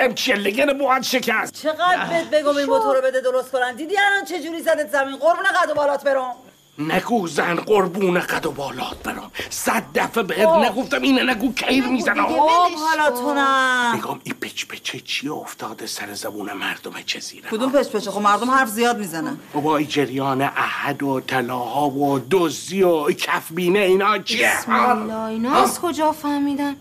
سالم 0.00 0.14
چیه 0.14 0.36
لگن 0.36 0.72
موهات 0.76 1.02
شکست. 1.02 1.62
چقدر 1.62 2.04
بهت 2.10 2.30
بگم 2.30 2.56
این 2.56 2.66
موتور 2.66 2.96
رو 2.96 3.02
بده 3.02 3.20
درست 3.20 3.52
کنن. 3.52 3.74
دیدی 3.74 3.98
الان 3.98 4.24
چه 4.24 4.42
جوری 4.42 4.62
زدت 4.62 4.90
زمین؟ 4.92 5.16
قربون 5.16 5.44
قد 5.44 5.70
و 5.70 5.74
بالات 5.74 6.04
برم. 6.04 6.34
نگو 6.78 7.28
زن 7.28 7.54
قربون 7.54 8.20
قد 8.20 8.46
و 8.46 8.50
بالات 8.50 9.02
برام 9.04 9.30
صد 9.50 9.82
دفعه 9.94 10.22
بهت 10.22 10.46
آه. 10.46 10.66
نگفتم 10.70 11.02
اینه 11.02 11.22
نگو 11.22 11.52
کیر 11.52 11.86
می‌زنم. 11.86 12.26
دیگه 12.26 12.40
ولش 12.40 12.80
حالا 12.98 13.10
تو 13.10 13.34
نه. 13.34 13.96
نگام 13.96 14.20
این 14.24 14.34
پچ 14.34 14.64
پچه 14.64 15.00
چی 15.00 15.28
افتاده 15.28 15.86
سر 15.86 16.14
زبون 16.14 16.52
مردم 16.52 16.92
جزیره؟ 17.06 17.50
کدوم 17.50 17.72
پچ 17.72 17.88
پچه؟ 17.88 18.10
خب 18.10 18.20
مردم 18.20 18.50
حرف 18.50 18.68
زیاد 18.68 18.98
می‌زنن. 18.98 19.38
بابا 19.52 19.76
این 19.76 19.88
جریان 19.88 20.42
احد 20.42 21.02
و 21.02 21.20
طلاها 21.20 21.90
و 21.90 22.20
دزدی 22.30 22.82
و 22.82 23.12
کفبینه 23.12 23.78
اینا 23.78 24.18
چیه؟ 24.18 24.52
بسم 24.58 24.72
الله 24.72 25.24
اینا 25.24 25.62
از 25.62 25.80
کجا 25.80 26.12
فهمیدن؟ 26.12 26.76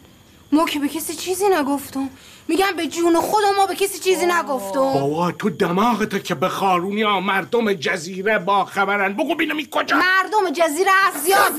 ما 0.51 0.65
که 0.65 0.79
به 0.79 0.87
کسی 0.87 1.13
چیزی 1.13 1.45
نگفتم. 1.49 2.09
میگم 2.49 2.71
به 2.77 2.87
جون 2.87 3.21
خودم 3.21 3.55
ما 3.57 3.65
به 3.65 3.75
کسی 3.75 3.99
چیزی 3.99 4.25
نگفتم 4.25 4.93
بابا 4.93 5.31
تو 5.31 5.49
دماغتو 5.49 6.19
که 6.19 6.35
به 6.35 6.49
خارونی 6.49 7.01
ها 7.01 7.19
مردم 7.19 7.73
جزیره 7.73 8.39
با 8.39 8.65
خبرن. 8.65 9.13
بگو 9.13 9.35
بینم 9.35 9.57
این 9.57 9.67
کجا. 9.71 9.97
مردم 9.97 10.49
جزیره 10.53 10.91
از 11.07 11.23
زیاد 11.23 11.51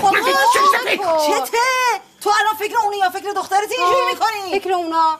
خود 0.00 0.14
چته؟ 1.26 1.58
تو 2.20 2.30
الان 2.40 2.54
فکر 2.58 2.74
اونی 2.84 2.96
یا 2.96 3.10
فکر 3.10 3.32
دخترت 3.36 3.68
اینجوری 3.70 4.06
می‌کنی؟ 4.12 4.60
فکر 4.60 4.72
اونا. 4.72 5.18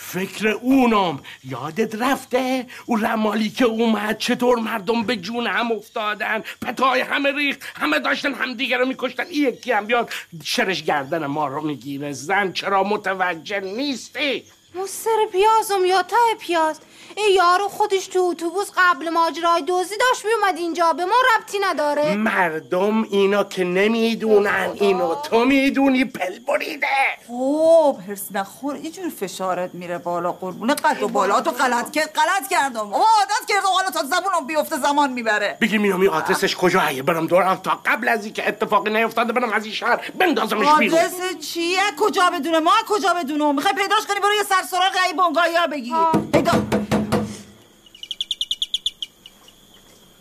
فکر 0.00 0.48
اونم. 0.48 1.20
یادت 1.44 1.94
رفته؟ 1.94 2.66
اون 2.86 3.04
رمالی 3.04 3.50
که 3.50 3.64
اومد 3.64 4.18
چطور 4.18 4.58
مردم 4.58 5.02
به 5.02 5.16
جون 5.16 5.46
هم 5.46 5.72
افتادن؟ 5.72 6.42
پتای 6.62 7.00
همه 7.00 7.32
ریخت 7.32 7.60
همه 7.76 7.98
داشتن 7.98 8.34
همدیگه 8.34 8.76
رو 8.76 8.86
میکشتن. 8.86 9.24
یکی 9.30 9.72
هم 9.72 9.86
بیاد 9.86 10.10
شرش 10.44 10.82
گردن 10.82 11.26
ما 11.26 11.46
رو 11.46 11.60
می‌گیره. 11.66 12.12
زن 12.12 12.52
چرا 12.52 12.82
متوجه 12.82 13.60
نیستی؟ 13.60 14.44
مستر 14.74 15.26
پیازم 15.32 15.84
یا 15.84 16.02
ته 16.02 16.16
پیاز. 16.40 16.80
این 17.18 17.36
یارو 17.36 17.68
خودش 17.68 18.06
تو 18.06 18.18
اتوبوس 18.18 18.70
قبل 18.76 19.08
ماجرای 19.08 19.62
دوزی 19.62 19.94
داشت 20.00 20.24
میومد 20.24 20.56
اینجا. 20.58 20.92
به 20.92 21.04
ما 21.04 21.14
ربطی 21.36 21.58
نداره. 21.58 22.14
مردم 22.14 23.02
اینا 23.02 23.44
که 23.44 23.64
نمی‌دونن. 23.64 24.70
اینو 24.74 25.14
تو 25.14 25.44
می‌دونی 25.44 26.04
پل 26.04 26.38
بریده. 26.38 26.86
خب 27.28 27.98
هرس 28.08 28.22
نخور. 28.30 28.76
یه 28.76 28.90
جور 28.90 29.08
فشارت 29.08 29.74
میره 29.74 29.98
بالا 29.98 30.32
قربونه 30.32 30.74
قد 30.74 31.02
و 31.02 31.08
بالا. 31.08 31.40
تو 31.40 31.50
غلط 31.50 31.90
کرد 31.90 32.12
غلط 32.12 32.48
کردم. 32.50 32.92
آه 32.92 33.00
عادت 33.00 33.48
کردم. 33.48 33.68
حالا 33.74 33.90
تا 33.90 34.02
زبونم 34.02 34.46
بیفته 34.46 34.76
زمان 34.76 35.12
می‌بره. 35.12 35.58
بگی 35.60 35.78
میام 35.78 36.00
این 36.00 36.10
آدرسش 36.10 36.56
کجایه 36.56 37.02
برم 37.02 37.26
دورم 37.26 37.56
تا 37.56 37.80
قبل 37.86 38.08
از 38.08 38.24
اینکه 38.24 38.48
اتفاقی 38.48 38.90
نیفتاده 38.90 39.32
برم 39.32 39.52
از 39.52 39.64
این 39.64 39.74
شهر 39.74 40.10
بندازمش 40.10 40.78
بیرون. 40.78 40.98
آدرس 40.98 41.38
چیه؟ 41.52 41.80
کجا 42.00 42.30
بدونه؟ 42.32 42.58
ما 42.58 42.72
کجا 42.88 43.14
بدونه 43.14 43.52
می‌خوای 43.52 43.74
پیداش 43.74 44.06
کنی؟ 44.06 44.20
برو 44.20 44.34
یه 44.34 44.42
سر 44.42 44.62
سراغ 44.70 44.92
ای 45.06 45.12
بنگایا 45.12 45.66
بگی. 45.66 45.94
پیدا 46.32 46.52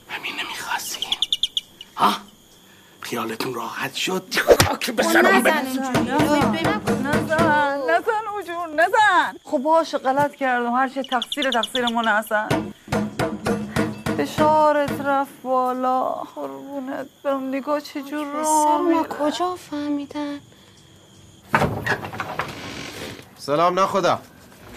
همین 0.09 0.33
نمی‌خواستی 0.33 1.05
ها 1.95 2.13
خیالتون 3.09 3.53
راحت 3.53 3.93
شد. 3.93 4.23
که 4.79 4.91
به 4.91 5.03
سرم 5.03 5.25
نزن 5.25 5.67
نزن 7.87 8.15
نزن 8.75 9.37
خب 9.43 9.57
باشه 9.57 9.97
غلط 9.97 10.35
کردم. 10.35 10.73
هر 10.73 10.89
چه 10.89 11.03
تقصیر 11.03 11.51
تقصیر 11.51 11.85
من 11.85 12.07
هستن 12.07 12.47
فشارت 14.17 15.01
رفت 15.01 15.41
بالا. 15.43 16.03
قربونت 16.09 17.07
برم. 17.23 17.47
نگاه 17.49 17.81
چجور 17.81 18.27
راه 18.27 19.07
کجا 19.07 19.55
فهمیدن؟ 19.55 20.39
سلام 23.37 23.79
نخدا 23.79 24.19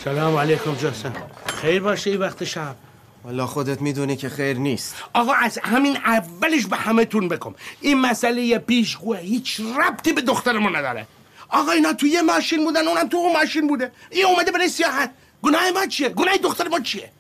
سلام 0.04 0.36
علیکم 0.36 0.74
جاسم 0.74 1.12
خیر 1.46 1.82
باشه 1.82 2.10
این 2.10 2.20
وقت 2.20 2.44
شب. 2.44 2.76
والا 3.24 3.46
خودت 3.46 3.80
می‌دونی 3.82 4.16
که 4.16 4.28
خیر 4.28 4.56
نیست. 4.56 4.94
آقا 5.14 5.32
از 5.32 5.58
همین 5.62 5.96
اولش 5.96 6.66
به 6.66 6.76
همه 6.76 7.04
تون 7.04 7.28
بکن. 7.28 7.54
این 7.80 7.98
مسئله 8.00 8.58
پیشگوه 8.58 9.18
هیچ 9.18 9.60
ربطی 9.60 10.12
به 10.12 10.20
دختر 10.20 10.58
ما 10.58 10.70
نداره. 10.70 11.06
آقا 11.48 11.72
اینا 11.72 11.92
تو 11.92 12.06
یه 12.06 12.22
ماشین 12.22 12.64
بودن 12.64 12.88
اونم 12.88 13.08
تو 13.08 13.16
اون 13.16 13.32
ماشین 13.32 13.66
بوده. 13.66 13.92
این 14.10 14.26
اومده 14.26 14.50
برای 14.50 14.68
سیاحت. 14.68 15.10
گناه 15.42 15.70
ما 15.70 15.86
چیه؟ 15.86 16.08
گناه 16.08 16.36
دختر 16.36 16.68
ما 16.68 16.80
چیه؟ 16.80 17.10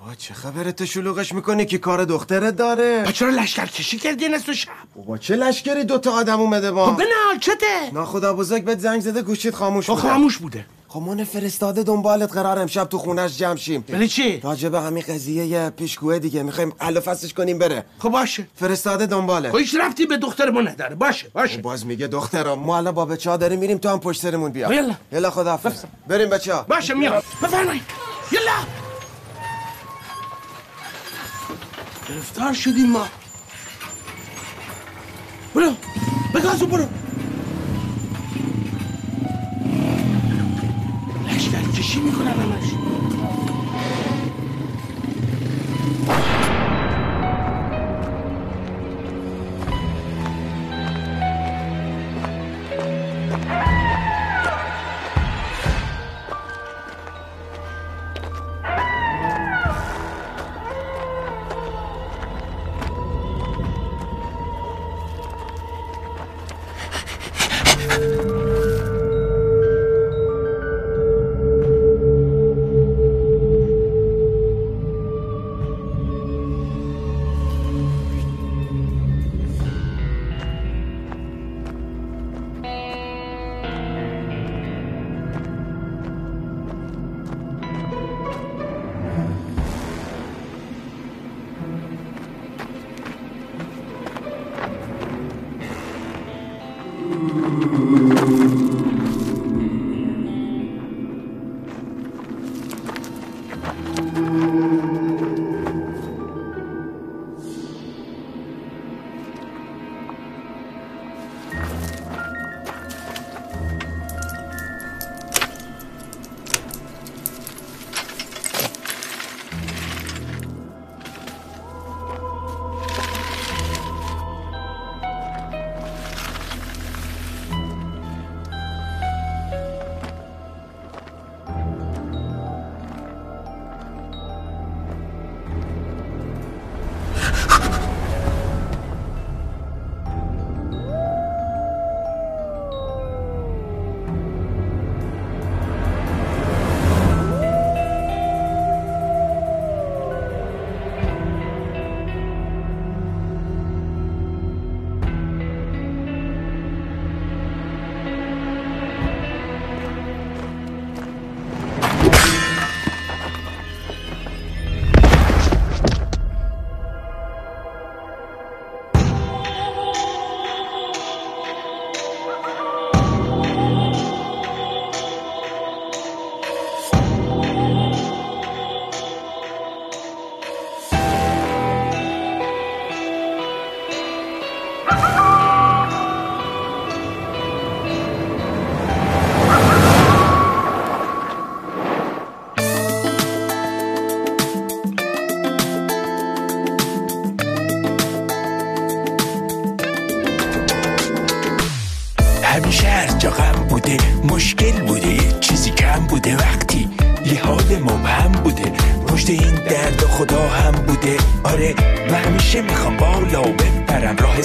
بابا 0.00 0.14
چه 0.14 0.34
خبره 0.34 0.72
تو 0.72 0.86
شلوغش 0.86 1.32
می‌کنی 1.32 1.66
که 1.66 1.78
کار 1.78 2.04
دخترت 2.04 2.56
داره؟ 2.56 3.02
با 3.04 3.12
چرا 3.12 3.30
لشکر 3.30 3.66
کشی 3.66 3.98
کردی 3.98 4.28
نصف 4.28 4.52
شب؟ 4.52 4.70
بابا 4.96 5.18
چه 5.18 5.36
لشکری 5.36 5.84
دوتا 5.84 6.12
آدم 6.12 6.40
اومده 6.40 6.70
با؟ 6.70 6.86
خب 6.86 6.96
بنا 6.96 7.38
چته؟ 7.40 7.90
ناخدا 7.92 8.34
بزرگ 8.34 8.64
بهت 8.64 8.78
زنگ 8.78 9.00
زده 9.00 9.22
گوشید 9.22 9.54
خاموش 9.54 9.86
خب 9.86 9.94
بوده. 9.94 10.08
خاموش 10.08 10.36
بوده. 10.36 10.66
خب 10.90 11.00
من 11.00 11.24
فرستاده 11.24 11.82
دنبالت 11.82 12.32
قرار 12.32 12.58
امشب 12.58 12.84
تو 12.84 12.98
خونش 12.98 13.38
جمع 13.38 13.56
شیم. 13.56 13.84
ولی 13.88 14.08
چی؟ 14.08 14.40
راجع 14.40 14.68
به 14.68 14.80
همین 14.80 15.04
قضیه 15.08 15.46
یه 15.46 15.70
پیشگوه 15.70 16.18
دیگه. 16.18 16.42
می‌خوایم 16.42 16.72
حل 16.78 17.00
فصلش 17.00 17.34
کنیم 17.34 17.58
بره. 17.58 17.84
خب 17.98 18.08
باشه. 18.08 18.46
فرستاده 18.54 19.06
دنباله. 19.06 19.50
خب 19.50 19.56
هیچ 19.56 19.74
ربطی 19.74 20.06
به 20.06 20.16
دختر 20.16 20.50
ما 20.50 20.60
نداره. 20.60 20.94
باشه 20.94 21.28
باشه. 21.34 21.58
باز 21.58 21.86
میگه 21.86 22.06
دخترا 22.06 22.56
ما 22.56 22.76
الان 22.76 22.94
با 22.94 23.04
بچه 23.04 23.30
ها 23.30 23.36
داریم؟ 23.36 23.58
میریم 23.58 23.78
تو 23.78 23.88
هم 23.88 24.00
پشت 24.00 24.22
سرمون 24.22 24.52
بیا. 24.52 24.72
یلا. 24.72 24.94
یلا 25.12 25.30
خدا 25.30 25.60
بریم 26.06 26.28
بچه 26.28 26.54
ها 26.54 26.62
باشه 26.62 26.94
میام. 26.94 27.22
بفرمایید. 27.42 27.82
یلا. 28.32 28.52
گرفتار 32.08 32.52
شدیم 32.52 32.90
ما. 32.90 33.08
برو. 35.54 35.72
بگازو 36.34 36.66
برو. 36.66 36.84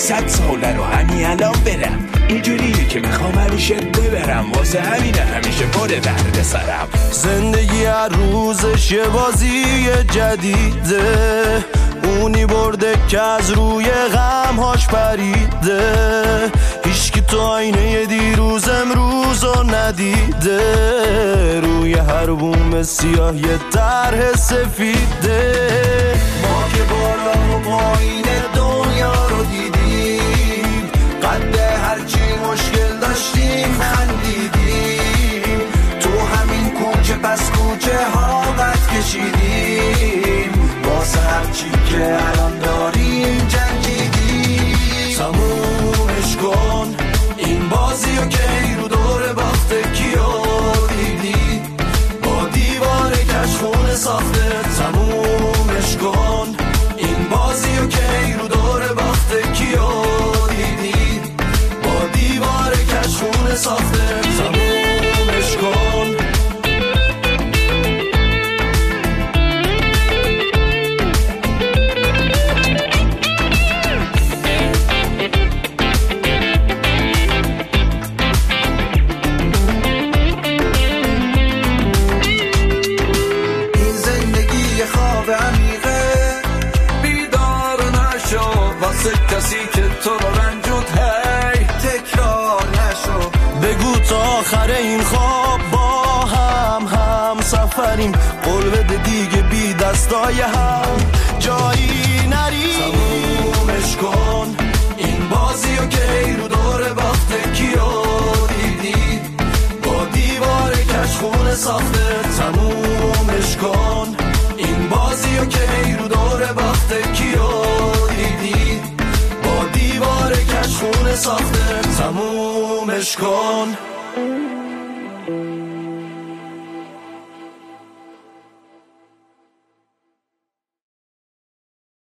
صد 0.04 0.28
ساله 0.28 0.76
رو 0.76 0.84
همین 0.84 1.26
الان 1.26 1.56
برم. 1.66 2.10
اینجوریه 2.28 2.88
که 2.88 3.00
می‌خوام 3.00 3.36
همیشه 3.36 3.76
ببرم 3.76 4.52
واسه 4.52 4.82
همینه 4.82 5.22
همیشه 5.22 5.66
پر 5.66 5.88
درد 5.88 6.42
سرم. 6.42 6.88
زندگی 7.12 7.86
هر 7.86 8.10
روزش 8.10 8.92
یه 8.92 9.04
بازی 9.04 9.86
جدیده. 10.12 11.66
اونی 12.04 12.46
برده 12.46 12.96
که 13.08 13.22
از 13.22 13.52
روی 13.52 13.86
غمهاش 13.92 14.88
پریده. 14.88 15.82
هیچکی 16.86 17.22
تو 17.22 17.40
آینه 17.40 18.06
دیروز 18.06 18.70
امروز 18.70 19.44
رو 19.44 19.64
ندیده. 19.76 20.60
روی 21.62 21.94
هر 21.94 22.26
بوم 22.26 22.84
سیاه 22.84 23.38
یه 23.38 23.60
طرح 23.72 24.34
سفیده. 24.36 25.63